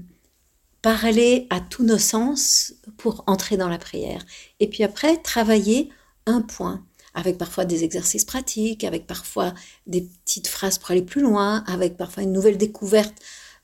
parler 0.81 1.47
à 1.49 1.59
tous 1.59 1.83
nos 1.83 1.97
sens 1.97 2.73
pour 2.97 3.23
entrer 3.27 3.57
dans 3.57 3.69
la 3.69 3.77
prière. 3.77 4.25
Et 4.59 4.69
puis 4.69 4.83
après, 4.83 5.17
travailler 5.17 5.89
un 6.25 6.41
point, 6.41 6.85
avec 7.13 7.37
parfois 7.37 7.65
des 7.65 7.83
exercices 7.83 8.25
pratiques, 8.25 8.83
avec 8.83 9.07
parfois 9.07 9.53
des 9.87 10.01
petites 10.01 10.47
phrases 10.47 10.77
pour 10.77 10.91
aller 10.91 11.01
plus 11.01 11.21
loin, 11.21 11.63
avec 11.67 11.97
parfois 11.97 12.23
une 12.23 12.31
nouvelle 12.31 12.57
découverte 12.57 13.15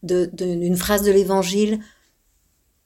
d'une 0.04 0.76
phrase 0.76 1.04
de 1.04 1.12
l'évangile 1.12 1.80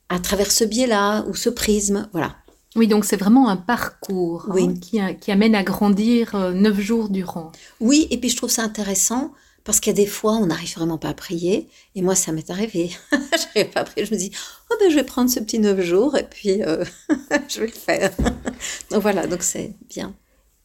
à 0.10 0.20
travers 0.20 0.52
ce 0.52 0.64
biais-là 0.64 1.24
ou 1.28 1.36
ce 1.36 1.50
prisme. 1.50 2.08
Voilà. 2.12 2.38
Oui, 2.76 2.88
donc 2.88 3.06
c'est 3.06 3.18
vraiment 3.18 3.50
un 3.50 3.58
parcours 3.58 4.48
hein, 4.52 4.74
qui, 4.76 5.00
qui, 5.20 5.32
amène 5.32 5.56
à 5.56 5.64
grandir 5.64 6.36
euh, 6.36 6.52
neuf 6.52 6.80
jours 6.80 7.10
durant. 7.10 7.52
Oui, 7.80 8.08
et 8.12 8.18
puis 8.20 8.30
je 8.30 8.38
trouve 8.38 8.52
ça 8.52 8.64
intéressant 8.64 9.34
parce 9.64 9.80
qu'il 9.80 9.92
y 9.92 9.96
a 9.96 10.04
des 10.04 10.06
fois, 10.06 10.34
on 10.34 10.46
n'arrive 10.48 10.76
vraiment 10.76 10.98
pas 10.98 11.10
à 11.10 11.14
prier. 11.14 11.68
Et 11.96 12.02
moi, 12.02 12.16
ça 12.16 12.32
m'est 12.32 12.50
arrivé. 12.50 12.92
je 13.12 13.18
n'arrive 13.56 13.72
pas 13.72 13.82
à 13.82 13.84
prier. 13.84 14.06
Je 14.06 14.14
me 14.14 14.20
dis, 14.20 14.32
oh 14.72 14.76
ben, 14.80 14.90
je 14.90 14.96
vais 14.96 15.04
prendre 15.04 15.30
ce 15.30 15.40
petit 15.40 15.60
neuf 15.60 15.82
jours 15.82 16.16
et 16.16 16.24
puis 16.24 16.64
euh, 16.64 16.84
je 17.50 17.60
vais 17.60 17.68
le 17.68 17.72
faire. 17.72 18.12
donc 18.92 19.02
voilà, 19.02 19.26
donc 19.26 19.42
c'est 19.42 19.74
bien. 19.90 20.14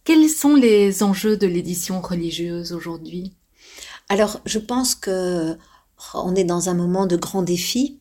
Quels 0.04 0.28
sont 0.28 0.54
les 0.54 1.02
enjeux 1.02 1.38
de 1.38 1.46
l'édition 1.46 2.02
religieuse 2.02 2.72
aujourd'hui? 2.72 3.32
Alors, 4.10 4.40
je 4.44 4.58
pense 4.58 4.94
que 4.94 5.56
oh, 6.14 6.20
on 6.24 6.34
est 6.34 6.44
dans 6.44 6.68
un 6.68 6.74
moment 6.74 7.06
de 7.06 7.16
grand 7.16 7.42
défi 7.42 8.00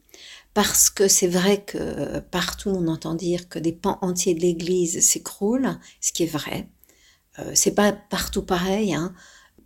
parce 0.53 0.89
que 0.89 1.07
c'est 1.07 1.27
vrai 1.27 1.63
que 1.63 2.19
partout 2.19 2.69
on 2.69 2.87
entend 2.87 3.15
dire 3.15 3.49
que 3.49 3.59
des 3.59 3.73
pans 3.73 3.97
entiers 4.01 4.35
de 4.35 4.41
l'Église 4.41 5.05
s'écroulent, 5.05 5.79
ce 5.99 6.11
qui 6.11 6.23
est 6.23 6.27
vrai. 6.27 6.69
Euh, 7.39 7.51
c'est 7.55 7.73
pas 7.73 7.91
partout 7.91 8.43
pareil. 8.43 8.93
Hein. 8.93 9.13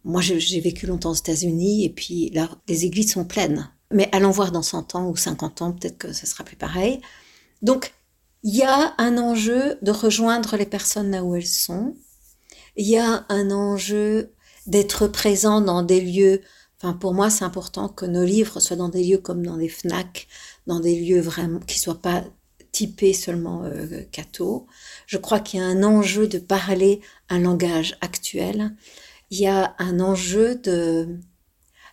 Moi, 0.04 0.22
j'ai 0.22 0.62
vécu 0.62 0.88
longtemps 0.88 1.12
aux 1.12 1.16
États-Unis 1.16 1.84
et 1.84 1.90
puis 1.90 2.30
là, 2.30 2.50
les 2.68 2.86
églises 2.86 3.12
sont 3.12 3.26
pleines. 3.26 3.70
Mais 3.92 4.10
allons 4.14 4.32
voir 4.32 4.52
dans 4.52 4.62
100 4.62 4.96
ans 4.96 5.10
ou 5.10 5.16
50 5.16 5.62
ans, 5.62 5.72
peut-être 5.74 5.98
que 5.98 6.14
ce 6.14 6.26
sera 6.26 6.44
plus 6.44 6.56
pareil. 6.56 7.02
Donc, 7.62 7.94
il 8.44 8.56
y 8.56 8.64
a 8.64 8.94
un 8.98 9.18
enjeu 9.18 9.78
de 9.82 9.92
rejoindre 9.92 10.56
les 10.56 10.66
personnes 10.66 11.12
là 11.12 11.24
où 11.24 11.36
elles 11.36 11.46
sont. 11.46 11.96
Il 12.76 12.88
y 12.88 12.98
a 12.98 13.26
un 13.30 13.52
enjeu 13.52 14.34
d'être 14.68 15.08
présent 15.08 15.62
dans 15.62 15.84
des 15.84 16.02
lieux. 16.02 16.42
Enfin, 16.80 16.94
pour 16.94 17.14
moi, 17.14 17.30
c'est 17.30 17.44
important 17.44 17.90
que 17.90 18.06
nos 18.06 18.24
livres 18.24 18.60
soient 18.60 18.76
dans 18.76 18.90
des 18.90 19.04
lieux 19.04 19.18
comme 19.18 19.46
dans 19.46 19.58
des 19.58 19.70
FNAC, 19.70 20.28
dans 20.68 20.80
des 20.80 21.00
lieux 21.00 21.22
vraiment 21.22 21.60
qui 21.60 21.80
soient 21.80 22.02
pas 22.02 22.24
typé 22.72 23.14
seulement 23.14 23.64
euh. 23.64 24.04
Je 25.08 25.18
crois 25.18 25.40
qu'il 25.40 25.60
y 25.60 25.64
a 25.64 25.66
un 25.66 25.84
enjeu 25.84 26.28
de 26.28 26.38
parler 26.38 27.02
un 27.30 27.40
langage 27.40 27.98
actuel. 28.02 28.76
Il 29.32 29.40
y 29.40 29.48
a 29.48 29.76
un 29.80 30.00
enjeu 30.00 30.56
de, 30.56 31.18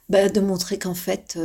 bah, 0.08 0.28
de 0.28 0.40
montrer 0.40 0.78
qu'en 0.78 0.94
fait, 0.94 1.38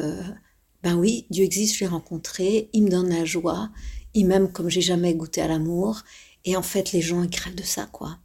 ben 0.83 0.95
oui, 0.95 1.25
Dieu 1.29 1.45
existe, 1.45 1.75
je 1.75 1.81
l'ai 1.81 1.87
rencontré, 1.89 2.69
il 2.73 2.83
me 2.83 2.89
donne 2.89 3.09
la 3.09 3.25
joie, 3.25 3.69
il 4.13 4.27
m'aime 4.27 4.51
comme 4.51 4.69
j'ai 4.69 4.81
jamais 4.81 5.13
goûté 5.13 5.41
à 5.41 5.47
l'amour. 5.47 6.01
Et 6.45 6.55
en 6.55 6.61
fait, 6.61 6.91
les 6.91 7.01
gens, 7.01 7.23
ils 7.23 7.55
de 7.55 7.63
ça, 7.63 7.85
quoi. 7.85 8.17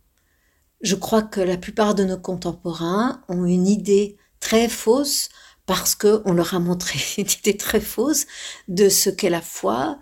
Je 0.81 0.94
crois 0.94 1.22
que 1.22 1.40
la 1.40 1.57
plupart 1.57 1.94
de 1.94 2.05
nos 2.05 2.18
contemporains 2.18 3.22
ont 3.29 3.44
une 3.44 3.66
idée 3.66 4.16
très 4.44 4.68
fausse 4.68 5.30
parce 5.66 5.94
qu'on 5.94 6.33
leur 6.33 6.54
a 6.54 6.61
montré 6.61 6.98
une 7.18 7.26
idée 7.26 7.57
très 7.57 7.80
fausse 7.80 8.26
de 8.68 8.88
ce 8.88 9.11
qu'est 9.11 9.30
la 9.30 9.40
foi, 9.40 9.98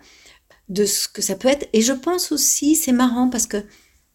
de 0.69 0.85
ce 0.85 1.07
que 1.07 1.21
ça 1.21 1.35
peut 1.35 1.47
être. 1.47 1.67
Et 1.73 1.81
je 1.81 1.93
pense 1.93 2.31
aussi, 2.31 2.75
c'est 2.75 2.91
marrant 2.91 3.29
parce 3.29 3.47
que 3.47 3.57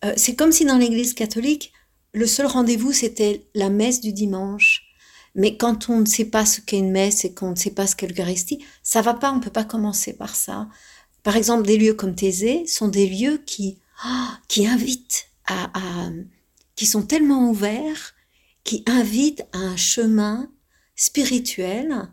euh, 0.04 0.12
c'est 0.16 0.36
comme 0.36 0.52
si 0.52 0.64
dans 0.64 0.76
l'Église 0.76 1.14
catholique, 1.14 1.72
le 2.12 2.26
seul 2.26 2.46
rendez-vous, 2.46 2.92
c'était 2.92 3.48
la 3.54 3.70
messe 3.70 4.00
du 4.00 4.12
dimanche. 4.12 4.84
Mais 5.34 5.56
quand 5.56 5.88
on 5.88 6.00
ne 6.00 6.06
sait 6.06 6.26
pas 6.26 6.44
ce 6.44 6.60
qu'est 6.60 6.78
une 6.78 6.90
messe 6.90 7.24
et 7.24 7.32
qu'on 7.32 7.50
ne 7.50 7.56
sait 7.56 7.70
pas 7.70 7.86
ce 7.86 7.96
qu'est 7.96 8.08
l'Eucharistie, 8.08 8.64
ça 8.82 9.02
va 9.02 9.14
pas, 9.14 9.32
on 9.32 9.40
peut 9.40 9.50
pas 9.50 9.64
commencer 9.64 10.12
par 10.12 10.34
ça. 10.34 10.68
Par 11.22 11.36
exemple, 11.36 11.66
des 11.66 11.78
lieux 11.78 11.94
comme 11.94 12.14
Thésée 12.14 12.66
sont 12.66 12.88
des 12.88 13.08
lieux 13.08 13.38
qui, 13.46 13.78
ah, 14.02 14.38
qui 14.48 14.66
invitent 14.66 15.28
à, 15.46 15.70
à, 15.74 16.10
qui 16.76 16.86
sont 16.86 17.02
tellement 17.02 17.48
ouverts, 17.48 18.14
qui 18.68 18.85
invitent 18.87 19.46
à 19.54 19.59
un 19.61 19.76
chemin 19.78 20.50
spirituel 20.94 22.11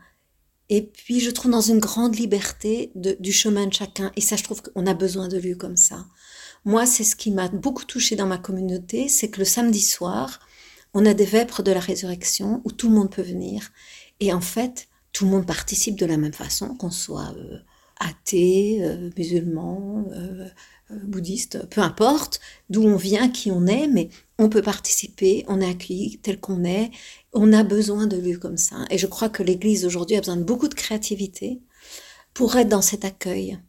et 0.69 0.81
puis, 0.81 1.19
je 1.19 1.29
trouve 1.29 1.51
dans 1.51 1.61
une 1.61 1.79
grande 1.79 2.15
liberté 2.15 2.91
du 2.95 3.31
chemin 3.31 3.67
de 3.67 3.73
chacun. 3.73 4.11
Et 4.15 4.21
ça, 4.21 4.35
je 4.35 4.43
trouve 4.43 4.63
qu'on 4.63 4.87
a 4.87 4.93
besoin 4.93 5.27
de 5.27 5.37
lieux 5.37 5.55
comme 5.55 5.77
ça. 5.77 6.05
Moi, 6.63 6.87
c'est 6.87 7.03
ce 7.03 7.15
qui 7.15 7.29
m'a 7.29 7.49
beaucoup 7.49 7.85
touché 7.85 8.15
dans 8.15 8.25
ma 8.25 8.39
communauté, 8.39 9.07
c'est 9.07 9.29
que 9.29 9.39
le 9.39 9.45
samedi 9.45 9.81
soir, 9.81 10.39
on 10.95 11.05
a 11.05 11.13
des 11.13 11.25
vêpres 11.25 11.61
de 11.61 11.71
la 11.71 11.79
résurrection 11.79 12.61
où 12.63 12.71
tout 12.71 12.89
le 12.89 12.95
monde 12.95 13.11
peut 13.11 13.21
venir. 13.21 13.71
Et 14.19 14.33
en 14.33 14.41
fait, 14.41 14.87
tout 15.13 15.25
le 15.25 15.31
monde 15.31 15.45
participe 15.45 15.99
de 15.99 16.07
la 16.07 16.17
même 16.17 16.33
façon, 16.33 16.73
qu'on 16.73 16.89
soit 16.89 17.35
euh, 17.37 17.59
athée, 17.99 18.79
euh, 18.81 19.11
musulman, 19.15 20.05
euh, 20.13 20.47
bouddhiste, 21.03 21.67
peu 21.69 21.81
importe 21.81 22.39
d'où 22.71 22.83
on 22.83 22.95
vient, 22.95 23.29
qui 23.29 23.51
on 23.51 23.67
est, 23.67 23.87
mais 23.87 24.09
on 24.37 24.49
peut 24.49 24.61
participer, 24.61 25.45
on 25.47 25.61
est 25.61 25.69
accueilli 25.69 26.19
tel 26.19 26.39
qu'on 26.39 26.63
est, 26.63 26.91
on 27.33 27.53
a 27.53 27.63
besoin 27.63 28.07
de 28.07 28.17
lieux 28.17 28.37
comme 28.37 28.57
ça. 28.57 28.77
Et 28.89 28.97
je 28.97 29.07
crois 29.07 29.29
que 29.29 29.43
l'Église 29.43 29.85
aujourd'hui 29.85 30.17
a 30.17 30.19
besoin 30.19 30.37
de 30.37 30.43
beaucoup 30.43 30.67
de 30.67 30.73
créativité 30.73 31.61
pour 32.33 32.55
être 32.57 32.69
dans 32.69 32.81
cet 32.81 33.05
accueil. 33.05 33.59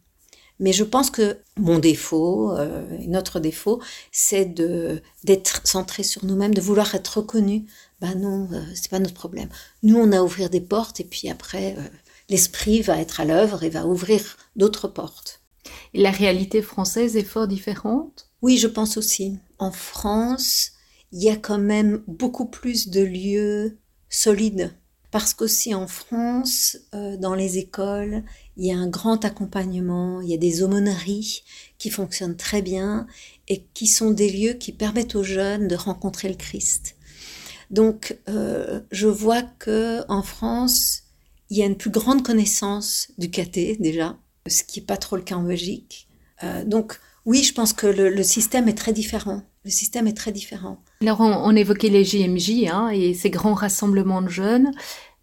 Mais 0.59 0.73
je 0.73 0.83
pense 0.83 1.11
que 1.11 1.37
mon 1.55 1.77
défaut, 1.79 2.51
euh, 2.51 2.85
notre 3.07 3.39
défaut, 3.39 3.81
c'est 4.11 4.45
de 4.45 5.01
d'être 5.23 5.61
centré 5.65 6.03
sur 6.03 6.25
nous-mêmes, 6.25 6.53
de 6.53 6.61
vouloir 6.61 6.95
être 6.95 7.17
reconnu. 7.19 7.65
Ben 8.01 8.15
non, 8.15 8.49
euh, 8.51 8.63
c'est 8.73 8.89
pas 8.89 8.99
notre 8.99 9.13
problème. 9.13 9.49
Nous, 9.83 9.95
on 9.97 10.11
a 10.11 10.19
à 10.19 10.23
ouvrir 10.23 10.49
des 10.49 10.61
portes 10.61 10.99
et 10.99 11.03
puis 11.03 11.29
après, 11.29 11.75
euh, 11.77 11.81
l'esprit 12.29 12.81
va 12.81 12.99
être 12.99 13.19
à 13.19 13.25
l'œuvre 13.25 13.63
et 13.63 13.69
va 13.69 13.85
ouvrir 13.85 14.37
d'autres 14.55 14.87
portes. 14.87 15.41
La 15.93 16.11
réalité 16.11 16.61
française 16.61 17.15
est 17.17 17.23
fort 17.23 17.47
différente? 17.47 18.26
Oui, 18.41 18.57
je 18.57 18.67
pense 18.67 18.97
aussi. 18.97 19.37
En 19.57 19.71
France, 19.71 20.71
il 21.11 21.23
y 21.23 21.29
a 21.29 21.35
quand 21.35 21.57
même 21.57 22.03
beaucoup 22.07 22.45
plus 22.45 22.89
de 22.89 23.01
lieux 23.01 23.77
solides. 24.09 24.73
Parce 25.09 25.33
qu'aussi 25.33 25.73
en 25.73 25.87
France, 25.87 26.77
euh, 26.93 27.15
dans 27.17 27.33
les 27.33 27.57
écoles, 27.57 28.23
il 28.57 28.65
y 28.65 28.71
a 28.71 28.77
un 28.77 28.87
grand 28.87 29.23
accompagnement, 29.23 30.21
il 30.21 30.29
y 30.29 30.33
a 30.33 30.37
des 30.37 30.63
aumôneries 30.63 31.43
qui 31.77 31.89
fonctionnent 31.89 32.35
très 32.35 32.61
bien 32.61 33.07
et 33.47 33.63
qui 33.73 33.87
sont 33.87 34.11
des 34.11 34.29
lieux 34.29 34.53
qui 34.53 34.73
permettent 34.73 35.15
aux 35.15 35.23
jeunes 35.23 35.67
de 35.67 35.75
rencontrer 35.75 36.27
le 36.27 36.35
Christ. 36.35 36.97
Donc, 37.71 38.17
euh, 38.27 38.81
je 38.91 39.07
vois 39.07 39.41
que 39.43 40.03
en 40.09 40.23
France, 40.23 41.03
il 41.49 41.57
y 41.57 41.63
a 41.63 41.65
une 41.65 41.77
plus 41.77 41.89
grande 41.89 42.25
connaissance 42.25 43.09
du 43.17 43.29
caté 43.29 43.77
déjà, 43.79 44.17
ce 44.47 44.63
qui 44.63 44.79
n'est 44.79 44.85
pas 44.85 44.97
trop 44.97 45.15
le 45.15 45.21
cas 45.21 45.35
en 45.35 45.43
Belgique. 45.43 46.07
Euh, 46.43 46.65
donc, 46.65 46.99
oui, 47.27 47.43
je 47.43 47.53
pense 47.53 47.73
que 47.73 47.87
le 47.87 48.23
système 48.23 48.69
est 48.69 48.77
très 48.77 48.93
différent. 48.93 49.43
Le 49.65 49.69
système 49.69 50.07
est 50.07 50.15
très 50.15 50.31
différent. 50.31 50.81
Alors, 51.01 51.19
on, 51.19 51.53
évoquait 51.53 51.89
les 51.89 52.05
JMJ 52.05 52.69
hein, 52.71 52.87
et 52.87 53.13
ces 53.13 53.29
grands 53.29 53.53
rassemblements 53.53 54.21
de 54.21 54.29
jeunes. 54.29 54.71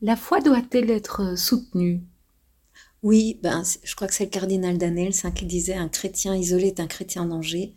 La 0.03 0.17
foi 0.17 0.43
doit-elle 0.43 0.91
être 0.91 1.39
soutenue? 1.39 2.03
Oui, 3.03 3.41
ben, 3.43 3.63
je 3.83 3.95
crois 3.95 4.07
que 4.07 4.13
c'est 4.13 4.25
le 4.25 4.31
cardinal 4.31 4.77
Danels 4.77 5.15
hein, 5.25 5.31
qui 5.31 5.47
disait 5.47 5.73
un 5.73 5.89
chrétien 5.89 6.37
isolé 6.37 6.67
est 6.67 6.81
un 6.81 6.87
chrétien 6.87 7.23
en 7.23 7.27
danger. 7.27 7.75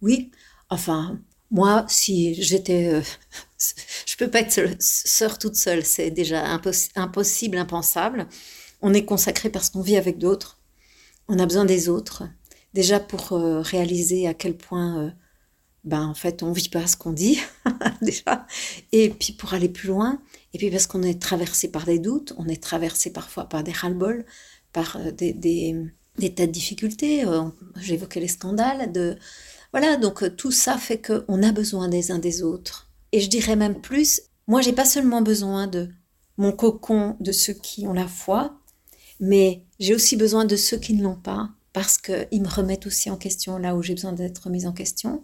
Oui, 0.00 0.30
enfin, 0.70 1.20
moi, 1.50 1.84
si 1.86 2.42
j'étais. 2.42 2.94
Euh, 2.94 3.02
je 4.06 4.16
peux 4.16 4.30
pas 4.30 4.40
être 4.40 4.74
sœur 4.78 5.38
toute 5.38 5.56
seule, 5.56 5.84
c'est 5.84 6.10
déjà 6.10 6.46
impossible, 6.96 7.58
impensable. 7.58 8.26
On 8.80 8.94
est 8.94 9.04
consacré 9.04 9.50
parce 9.50 9.68
qu'on 9.68 9.82
vit 9.82 9.98
avec 9.98 10.16
d'autres. 10.16 10.58
On 11.28 11.38
a 11.38 11.44
besoin 11.44 11.66
des 11.66 11.90
autres. 11.90 12.22
Déjà 12.74 13.00
pour 13.00 13.32
euh, 13.32 13.60
réaliser 13.60 14.26
à 14.26 14.34
quel 14.34 14.56
point. 14.56 15.06
Euh, 15.06 15.10
ben 15.84 16.06
en 16.06 16.14
fait 16.14 16.42
on 16.42 16.52
vit 16.52 16.68
pas 16.68 16.86
ce 16.86 16.96
qu'on 16.96 17.12
dit 17.12 17.38
déjà. 18.02 18.46
Et 18.92 19.10
puis 19.10 19.32
pour 19.32 19.54
aller 19.54 19.68
plus 19.68 19.88
loin 19.88 20.20
et 20.52 20.58
puis 20.58 20.70
parce 20.70 20.86
qu'on 20.86 21.02
est 21.02 21.20
traversé 21.20 21.70
par 21.70 21.86
des 21.86 21.98
doutes 21.98 22.34
on 22.36 22.48
est 22.48 22.62
traversé 22.62 23.12
parfois 23.12 23.48
par 23.48 23.64
des 23.64 23.72
ras-le-bol 23.72 24.24
par 24.72 24.96
euh, 24.96 25.10
des, 25.12 25.74
tas 26.34 26.46
de 26.46 26.52
difficultés 26.52 27.24
euh, 27.24 27.44
j'évoquais 27.76 28.20
les 28.20 28.28
scandales 28.28 28.92
de 28.92 29.16
voilà. 29.72 29.96
Donc 29.96 30.36
tout 30.36 30.50
ça 30.50 30.76
fait 30.76 31.00
qu'on 31.00 31.42
a 31.42 31.52
besoin 31.52 31.88
des 31.88 32.10
uns 32.10 32.18
des 32.18 32.42
autres. 32.42 32.90
Et 33.12 33.20
je 33.20 33.28
dirais 33.28 33.56
même 33.56 33.80
plus 33.80 34.22
moi 34.46 34.60
j'ai 34.60 34.72
pas 34.72 34.84
seulement 34.84 35.22
besoin 35.22 35.66
de 35.66 35.88
mon 36.36 36.52
cocon 36.52 37.16
de 37.20 37.32
ceux 37.32 37.54
qui 37.54 37.86
ont 37.86 37.92
la 37.94 38.08
foi 38.08 38.58
mais 39.18 39.62
j'ai 39.78 39.94
aussi 39.94 40.16
besoin 40.16 40.44
de 40.44 40.56
ceux 40.56 40.78
qui 40.78 40.94
ne 40.94 41.02
l'ont 41.02 41.16
pas 41.16 41.50
parce 41.72 41.98
qu'ils 41.98 42.42
me 42.42 42.48
remettent 42.48 42.86
aussi 42.86 43.10
en 43.10 43.16
question 43.16 43.58
là 43.58 43.74
où 43.76 43.82
j'ai 43.82 43.94
besoin 43.94 44.12
d'être 44.12 44.38
remise 44.44 44.66
en 44.66 44.72
question 44.72 45.22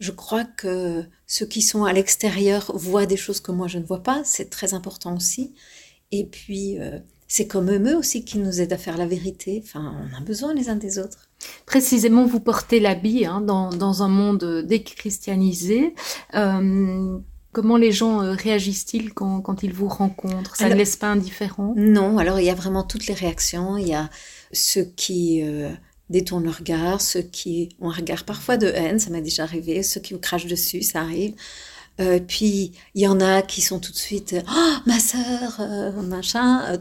je 0.00 0.10
crois 0.10 0.44
que 0.44 1.04
ceux 1.26 1.46
qui 1.46 1.62
sont 1.62 1.84
à 1.84 1.92
l'extérieur 1.92 2.72
voient 2.74 3.06
des 3.06 3.16
choses 3.16 3.40
que 3.40 3.52
moi 3.52 3.68
je 3.68 3.78
ne 3.78 3.84
vois 3.84 4.02
pas, 4.02 4.22
c'est 4.24 4.50
très 4.50 4.74
important 4.74 5.16
aussi. 5.16 5.54
Et 6.12 6.24
puis, 6.24 6.78
euh, 6.78 6.98
c'est 7.26 7.46
comme 7.46 7.70
eux 7.70 7.96
aussi 7.96 8.24
qui 8.24 8.38
nous 8.38 8.60
aident 8.60 8.72
à 8.72 8.78
faire 8.78 8.96
la 8.96 9.06
vérité. 9.06 9.62
Enfin, 9.64 9.94
on 10.12 10.16
a 10.16 10.20
besoin 10.20 10.54
les 10.54 10.68
uns 10.68 10.76
des 10.76 10.98
autres. 10.98 11.28
Précisément, 11.66 12.26
vous 12.26 12.40
portez 12.40 12.80
l'habit 12.80 13.24
hein, 13.24 13.40
dans, 13.40 14.02
un 14.02 14.08
monde 14.08 14.64
déchristianisé. 14.66 15.94
Euh, 16.34 17.18
comment 17.52 17.76
les 17.76 17.92
gens 17.92 18.22
euh, 18.22 18.32
réagissent-ils 18.32 19.14
quand, 19.14 19.62
ils 19.62 19.72
vous 19.72 19.88
rencontrent? 19.88 20.56
Ça 20.56 20.68
ne 20.68 20.74
laisse 20.74 20.96
pas 20.96 21.08
indifférent? 21.08 21.74
Non, 21.76 22.18
alors 22.18 22.40
il 22.40 22.46
y 22.46 22.50
a 22.50 22.54
vraiment 22.54 22.82
toutes 22.82 23.06
les 23.06 23.14
réactions. 23.14 23.76
Il 23.78 23.88
y 23.88 23.94
a 23.94 24.10
ceux 24.54 24.84
qui 24.96 25.42
détournent 26.10 26.44
le 26.44 26.50
regard, 26.50 27.00
ceux 27.00 27.22
qui 27.22 27.70
ont 27.80 27.90
un 27.90 27.94
regard 27.94 28.24
parfois 28.24 28.56
de 28.56 28.66
haine, 28.66 28.98
ça 28.98 29.10
m'est 29.10 29.22
déjà 29.22 29.42
arrivé, 29.44 29.82
ceux 29.82 30.00
qui 30.00 30.14
vous 30.14 30.20
crachent 30.20 30.46
dessus, 30.46 30.82
ça 30.82 31.00
arrive. 31.00 31.34
Euh, 32.00 32.18
puis 32.18 32.72
il 32.94 33.02
y 33.02 33.06
en 33.06 33.20
a 33.20 33.42
qui 33.42 33.60
sont 33.60 33.78
tout 33.78 33.92
de 33.92 33.96
suite 33.96 34.34
oh, 34.48 34.72
ma 34.86 34.98
sœur, 34.98 35.60
euh, 35.60 35.92
machin. 36.02 36.64
Euh, 36.66 36.78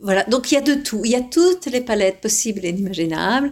voilà, 0.00 0.24
donc 0.24 0.50
il 0.50 0.54
y 0.54 0.58
a 0.58 0.60
de 0.60 0.74
tout, 0.74 1.02
il 1.04 1.10
y 1.10 1.16
a 1.16 1.20
toutes 1.20 1.66
les 1.66 1.80
palettes 1.80 2.20
possibles 2.20 2.64
et 2.64 2.70
inimaginables. 2.70 3.50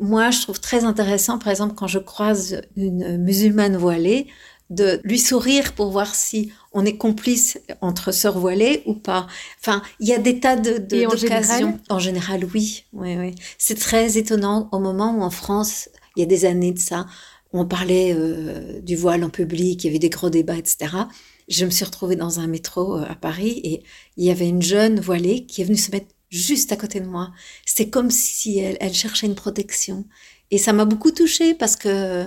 Moi, 0.00 0.30
je 0.30 0.40
trouve 0.42 0.60
très 0.60 0.84
intéressant, 0.84 1.38
par 1.38 1.48
exemple, 1.48 1.74
quand 1.74 1.86
je 1.86 1.98
croise 1.98 2.62
une 2.76 3.18
musulmane 3.18 3.76
voilée, 3.76 4.26
de 4.72 5.00
lui 5.04 5.18
sourire 5.18 5.74
pour 5.74 5.90
voir 5.90 6.14
si 6.14 6.50
on 6.72 6.84
est 6.86 6.96
complice 6.96 7.60
entre 7.82 8.10
sœurs 8.10 8.38
voilées 8.38 8.82
ou 8.86 8.94
pas. 8.94 9.26
Enfin, 9.60 9.82
il 10.00 10.08
y 10.08 10.14
a 10.14 10.18
des 10.18 10.40
tas 10.40 10.56
de, 10.56 10.78
d'occasions. 10.78 11.78
En, 11.90 11.98
général, 11.98 12.46
oui. 12.54 12.84
oui, 12.92 13.16
oui. 13.18 13.34
C'est 13.58 13.78
très 13.78 14.16
étonnant 14.16 14.68
au 14.72 14.78
moment 14.78 15.14
où 15.14 15.22
en 15.22 15.30
France, 15.30 15.90
il 16.16 16.20
y 16.20 16.22
a 16.22 16.26
des 16.26 16.46
années 16.46 16.72
de 16.72 16.78
ça, 16.78 17.06
on 17.52 17.66
parlait 17.66 18.14
euh, 18.16 18.80
du 18.80 18.96
voile 18.96 19.24
en 19.24 19.30
public, 19.30 19.84
il 19.84 19.88
y 19.88 19.90
avait 19.90 19.98
des 19.98 20.08
gros 20.08 20.30
débats, 20.30 20.56
etc. 20.56 20.96
Je 21.48 21.66
me 21.66 21.70
suis 21.70 21.84
retrouvée 21.84 22.16
dans 22.16 22.40
un 22.40 22.46
métro 22.46 22.96
euh, 22.96 23.04
à 23.06 23.14
Paris 23.14 23.60
et 23.62 23.82
il 24.16 24.24
y 24.24 24.30
avait 24.30 24.48
une 24.48 24.62
jeune 24.62 25.00
voilée 25.00 25.44
qui 25.44 25.60
est 25.60 25.64
venue 25.64 25.76
se 25.76 25.90
mettre 25.90 26.11
juste 26.32 26.72
à 26.72 26.76
côté 26.76 26.98
de 26.98 27.06
moi. 27.06 27.30
C'était 27.64 27.90
comme 27.90 28.10
si 28.10 28.58
elle, 28.58 28.76
elle 28.80 28.94
cherchait 28.94 29.26
une 29.26 29.36
protection. 29.36 30.06
Et 30.50 30.58
ça 30.58 30.72
m'a 30.72 30.84
beaucoup 30.84 31.12
touchée 31.12 31.54
parce 31.54 31.76
que 31.76 32.26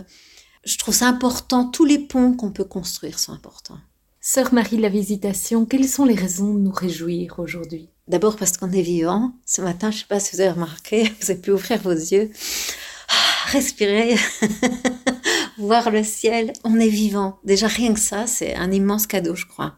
je 0.63 0.78
trouve 0.78 0.96
ça 0.96 1.08
important. 1.08 1.65
Tous 1.65 1.86
les 1.86 2.00
ponts 2.00 2.34
qu'on 2.34 2.52
peut 2.52 2.63
construire 2.63 3.20
sont 3.20 3.34
importants. 3.34 3.80
Sœur 4.22 4.54
Marie 4.54 4.78
de 4.78 4.82
la 4.82 4.89
Visitation, 4.89 5.65
quelles 5.65 5.88
sont 5.88 6.06
les 6.06 6.15
raisons 6.15 6.54
de 6.54 6.60
nous 6.60 6.72
réjouir 6.72 7.38
aujourd'hui? 7.38 7.89
D'abord 8.08 8.36
parce 8.36 8.58
qu'on 8.58 8.72
est 8.72 8.82
vivant. 8.82 9.34
Ce 9.46 9.62
matin, 9.62 9.91
je 9.91 9.98
ne 9.98 10.00
sais 10.02 10.08
pas 10.08 10.20
si 10.20 10.36
vous 10.36 10.41
avez 10.41 10.52
remarqué, 10.52 11.04
vous 11.22 11.32
avez 11.32 11.39
pu 11.39 11.52
ouvrir 11.52 11.80
vos 11.82 11.91
yeux, 11.91 12.32
ah, 13.10 13.52
respirer, 13.52 14.15
voir 15.58 15.91
le 15.91 16.04
ciel. 16.04 16.54
On 16.63 16.80
est 16.80 16.89
vivant. 16.89 17.39
Déjà, 17.44 17.68
rien 17.68 17.94
que 17.94 18.00
ça, 18.00 18.26
c'est 18.26 18.56
un 18.56 18.72
immense 18.72 19.06
cadeau, 19.06 19.36
je 19.36 19.46
crois. 19.46 19.76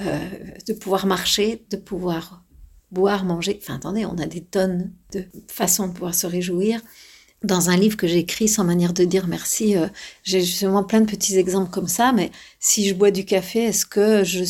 Euh, 0.00 0.18
de 0.66 0.72
pouvoir 0.72 1.06
marcher, 1.06 1.64
de 1.70 1.76
pouvoir 1.76 2.42
boire, 2.92 3.24
manger. 3.24 3.58
Enfin, 3.62 3.76
attendez, 3.76 4.04
on 4.06 4.18
a 4.18 4.26
des 4.26 4.42
tonnes 4.42 4.92
de 5.12 5.24
façons 5.48 5.88
de 5.88 5.92
pouvoir 5.92 6.14
se 6.14 6.26
réjouir. 6.26 6.80
Dans 7.42 7.70
un 7.70 7.76
livre 7.76 7.96
que 7.96 8.06
j'ai 8.06 8.18
écrit 8.18 8.48
sans 8.48 8.64
manière 8.64 8.92
de 8.92 9.04
dire 9.04 9.26
merci, 9.26 9.76
euh, 9.76 9.88
j'ai 10.22 10.40
justement 10.40 10.84
plein 10.84 11.00
de 11.00 11.10
petits 11.10 11.38
exemples 11.38 11.70
comme 11.70 11.88
ça, 11.88 12.12
mais 12.12 12.30
si 12.58 12.86
je 12.86 12.94
bois 12.94 13.10
du 13.10 13.24
café, 13.24 13.64
est-ce 13.64 13.86
que 13.86 14.24
je, 14.24 14.44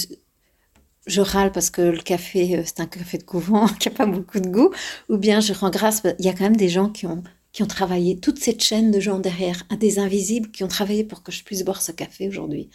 je 1.07 1.20
râle 1.20 1.53
parce 1.53 1.70
que 1.70 1.83
le 1.83 2.00
café, 2.00 2.59
euh, 2.59 2.62
c'est 2.64 2.81
un 2.81 2.87
café 2.87 3.18
de 3.18 3.22
couvent 3.22 3.68
qui 3.81 3.88
n'a 3.88 3.94
pas 3.94 4.07
beaucoup 4.07 4.40
de 4.40 4.48
goût, 4.48 4.70
ou 5.09 5.18
bien 5.18 5.40
je 5.40 5.53
rends 5.53 5.70
grâce, 5.70 6.03
il 6.18 6.24
y 6.24 6.29
a 6.29 6.33
quand 6.33 6.44
même 6.44 6.57
des 6.57 6.68
gens 6.68 6.88
qui 6.88 7.07
ont, 7.07 7.22
qui 7.53 7.62
ont 7.62 7.68
travaillé, 7.68 8.18
toute 8.18 8.38
cette 8.38 8.62
chaîne 8.62 8.90
de 8.90 8.98
gens 9.00 9.18
derrière, 9.18 9.62
des 9.79 9.98
invisibles 9.98 10.50
qui 10.50 10.64
ont 10.64 10.68
travaillé 10.68 11.05
pour 11.05 11.22
que 11.22 11.31
je 11.31 11.44
puisse 11.44 11.64
boire 11.64 11.83
ce 11.83 11.92
café 11.92 12.29
aujourd'hui. 12.29 12.70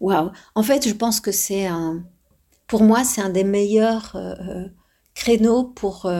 Waouh 0.00 0.30
En 0.54 0.62
fait, 0.62 0.86
je 0.86 0.92
pense 0.92 1.20
que 1.20 1.32
c'est 1.32 1.66
un, 1.66 2.04
pour 2.66 2.82
moi, 2.82 3.04
c'est 3.04 3.20
un 3.20 3.30
des 3.30 3.44
meilleurs 3.44 4.16
euh, 4.16 4.66
euh, 5.16 5.20
créneaux 5.20 5.64
pour 5.64 6.10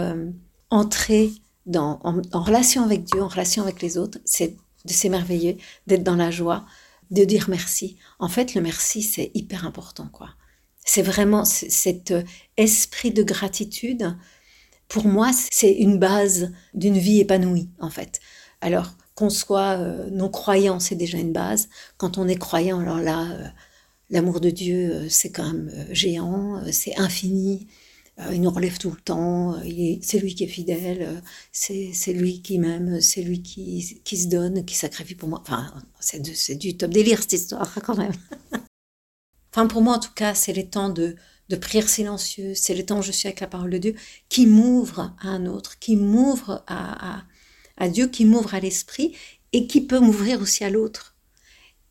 entrer 0.71 1.33
dans, 1.67 2.01
en, 2.05 2.43
relation 2.43 2.85
avec 2.85 3.05
Dieu, 3.05 3.23
en 3.23 3.29
relation 3.29 3.63
avec 3.63 3.83
les 3.83 3.99
autres. 3.99 4.19
C'est 4.25 4.57
de 4.85 4.93
s'émerveiller, 4.93 5.59
d'être 5.87 6.05
dans 6.05 6.17
la 6.17 6.31
joie, 6.31 6.65
de 7.11 7.25
dire 7.25 7.47
merci. 7.49 7.97
En 8.19 8.29
fait, 8.29 8.55
le 8.55 8.61
merci, 8.61 9.03
c'est 9.03 9.31
hyper 9.35 9.67
important, 9.67 10.09
quoi. 10.13 10.31
C'est 10.85 11.03
vraiment 11.03 11.45
cet 11.45 12.13
euh, 12.13 12.23
esprit 12.57 13.11
de 13.11 13.25
gratitude. 13.25 14.17
Pour 14.89 15.07
moi, 15.07 15.33
c'est 15.51 15.73
une 15.73 15.99
base 15.99 16.53
d'une 16.75 16.97
vie 16.97 17.19
épanouie, 17.19 17.69
en 17.81 17.91
fait. 17.91 18.21
Alors, 18.61 18.93
qu'on 19.17 19.31
soit 19.31 19.79
euh, 19.79 20.09
non 20.11 20.29
croyant, 20.29 20.79
c'est 20.79 20.95
déjà 20.95 21.19
une 21.19 21.33
base. 21.33 21.69
Quand 21.97 22.19
on 22.19 22.29
est 22.29 22.37
croyant, 22.37 22.79
alors 22.79 23.01
là, 23.01 23.27
euh, 23.33 23.49
l'amour 24.11 24.41
de 24.41 24.51
Dieu, 24.51 25.09
c'est 25.09 25.33
quand 25.33 25.47
même 25.53 25.87
géant, 25.91 26.63
c'est 26.71 26.97
infini. 26.99 27.67
Il 28.33 28.41
nous 28.41 28.51
relève 28.51 28.79
tout 28.79 28.91
le 28.91 29.01
temps, 29.01 29.57
c'est 30.01 30.19
lui 30.19 30.35
qui 30.35 30.45
est 30.45 30.49
fidèle, 30.49 31.23
c'est 31.53 32.13
lui 32.13 32.41
qui 32.41 32.59
m'aime, 32.59 33.01
c'est 33.01 33.23
lui 33.23 33.43
qui, 33.43 34.01
qui, 34.05 34.17
se 34.17 34.29
donne, 34.29 34.65
qui 34.65 34.75
sacrifie 34.75 35.15
pour 35.15 35.29
moi. 35.29 35.43
Enfin, 35.43 35.73
c'est 36.01 36.55
du 36.55 36.77
top 36.77 36.91
délire 36.91 37.21
cette 37.21 37.35
histoire 37.35 37.75
quand 37.85 37.97
même. 37.97 38.15
Enfin, 39.53 39.67
pour 39.67 39.83
moi, 39.83 39.97
en 39.97 39.99
tout 39.99 40.15
cas, 40.15 40.35
c'est 40.35 40.53
les 40.53 40.67
temps 40.67 40.89
de, 40.89 41.17
de 41.49 41.57
prière 41.57 41.89
silencieuse, 41.89 42.59
c'est 42.59 42.75
les 42.75 42.85
temps 42.85 42.99
où 42.99 43.03
je 43.03 43.13
suis 43.13 43.29
avec 43.29 43.41
la 43.41 43.47
parole 43.47 43.71
de 43.71 43.79
Dieu 43.79 43.95
qui 44.29 44.47
m'ouvre 44.47 45.15
à 45.21 45.29
un 45.29 45.47
autre, 45.47 45.79
qui 45.79 45.97
m'ouvre 45.97 46.65
à, 46.67 47.23
à, 47.77 47.89
Dieu, 47.89 48.09
qui 48.09 48.25
m'ouvre 48.25 48.55
à 48.55 48.61
l'esprit 48.61 49.17
et 49.53 49.67
qui 49.67 49.81
peut 49.81 50.01
m'ouvrir 50.01 50.41
aussi 50.41 50.65
à 50.65 50.71
l'autre. 50.71 51.16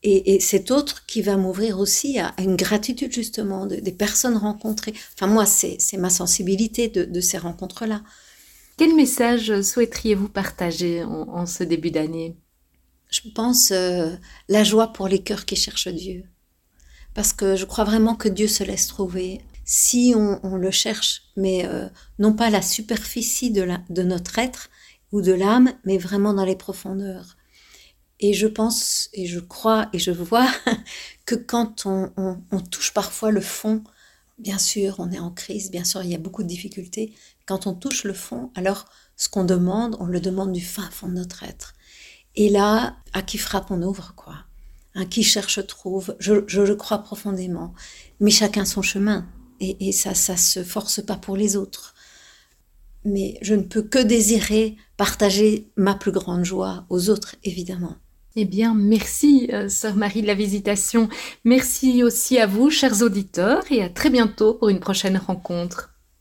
Et, 0.08 0.38
cet 0.38 0.70
autre 0.70 1.04
qui 1.06 1.20
va 1.20 1.36
m'ouvrir 1.36 1.80
aussi 1.80 2.20
à, 2.20 2.32
une 2.38 2.54
gratitude 2.54 3.12
justement 3.12 3.66
des 3.66 3.92
personnes 3.92 4.36
rencontrées. 4.36 4.94
Enfin, 5.14 5.26
moi, 5.26 5.46
c'est 5.46 5.78
ma 5.98 6.10
sensibilité 6.10 6.88
de, 6.88 7.20
ces 7.20 7.38
rencontres-là. 7.38 8.02
Quel 8.76 8.94
message 8.94 9.62
souhaiteriez-vous 9.62 10.28
partager 10.28 11.02
en, 11.02 11.44
ce 11.46 11.64
début 11.64 11.90
d'année? 11.90 12.36
Je 13.10 13.22
pense 13.34 13.72
euh, 13.72 14.14
la 14.48 14.62
joie 14.62 14.92
pour 14.92 15.08
les 15.08 15.22
cœurs 15.22 15.44
qui 15.44 15.56
cherchent 15.56 15.88
Dieu 15.88 16.24
parce 17.16 17.32
que 17.32 17.56
je 17.56 17.64
crois 17.64 17.84
vraiment 17.84 18.14
que 18.14 18.28
Dieu 18.28 18.46
se 18.46 18.62
laisse 18.62 18.86
trouver 18.86 19.40
si 19.64 20.14
on, 20.14 20.56
le 20.56 20.70
cherche, 20.70 21.22
mais 21.36 21.66
euh, 21.66 21.88
non 22.18 22.34
pas 22.34 22.50
la 22.50 22.62
superficie 22.62 23.50
de, 23.50 23.62
la, 23.62 23.80
de 23.88 24.02
notre 24.02 24.38
être 24.38 24.68
ou 25.12 25.22
de 25.22 25.32
l'âme, 25.32 25.72
mais 25.84 25.96
vraiment 25.98 26.34
dans 26.34 26.44
les 26.44 26.54
profondeurs. 26.54 27.35
Et 28.20 28.32
je 28.32 28.46
pense, 28.46 29.10
et 29.12 29.26
je 29.26 29.40
crois, 29.40 29.88
et 29.92 29.98
je 29.98 30.10
vois 30.10 30.48
que 31.26 31.34
quand 31.34 31.84
on, 31.86 32.40
touche 32.70 32.94
parfois 32.94 33.30
le 33.30 33.42
fond, 33.42 33.84
bien 34.38 34.58
sûr, 34.58 34.96
on 34.98 35.10
est 35.10 35.18
en 35.18 35.30
crise, 35.30 35.70
bien 35.70 35.84
sûr, 35.84 36.02
il 36.02 36.10
y 36.10 36.14
a 36.14 36.18
beaucoup 36.18 36.42
de 36.42 36.48
difficultés. 36.48 37.14
Quand 37.44 37.66
on 37.66 37.74
touche 37.74 38.04
le 38.04 38.14
fond, 38.14 38.50
alors 38.54 38.86
ce 39.16 39.28
qu'on 39.28 39.44
demande, 39.44 39.96
on 40.00 40.06
le 40.06 40.20
demande 40.20 40.52
du 40.52 40.64
fin 40.64 40.88
fond 40.90 41.08
de 41.08 41.14
notre 41.14 41.42
être. 41.42 41.74
Et 42.36 42.48
là, 42.48 42.96
à 43.12 43.22
qui 43.22 43.38
frappe, 43.38 43.70
on 43.70 43.82
ouvre, 43.82 44.14
quoi. 44.16 44.36
Hein, 44.94 45.06
qui 45.06 45.22
cherche 45.22 45.66
trouve, 45.66 46.16
je, 46.18 46.32
le 46.32 46.74
crois 46.74 46.98
profondément. 46.98 47.74
Mais 48.20 48.30
chacun 48.30 48.64
son 48.64 48.82
chemin. 48.82 49.26
Et, 49.60 49.88
et 49.88 49.92
ça, 49.92 50.14
ça 50.14 50.36
se 50.36 50.64
force 50.64 51.02
pas 51.02 51.16
pour 51.16 51.36
les 51.36 51.56
autres. 51.56 51.94
Mais 53.04 53.38
je 53.42 53.54
ne 53.54 53.62
peux 53.62 53.82
que 53.82 53.98
désirer 53.98 54.76
partager 54.96 55.70
ma 55.76 55.94
plus 55.94 56.12
grande 56.12 56.44
joie 56.44 56.86
aux 56.88 57.10
autres, 57.10 57.36
évidemment. 57.44 57.96
Eh 58.38 58.44
bien, 58.44 58.74
merci, 58.74 59.48
euh, 59.54 59.70
sœur 59.70 59.96
Marie 59.96 60.20
de 60.20 60.26
la 60.26 60.34
Visitation. 60.34 61.08
Merci 61.44 62.04
aussi 62.04 62.38
à 62.38 62.46
vous, 62.46 62.68
chers 62.68 63.00
auditeurs, 63.00 63.64
et 63.70 63.82
à 63.82 63.88
très 63.88 64.10
bientôt 64.10 64.52
pour 64.52 64.68
une 64.68 64.78
prochaine 64.78 65.16
rencontre. 65.16 65.95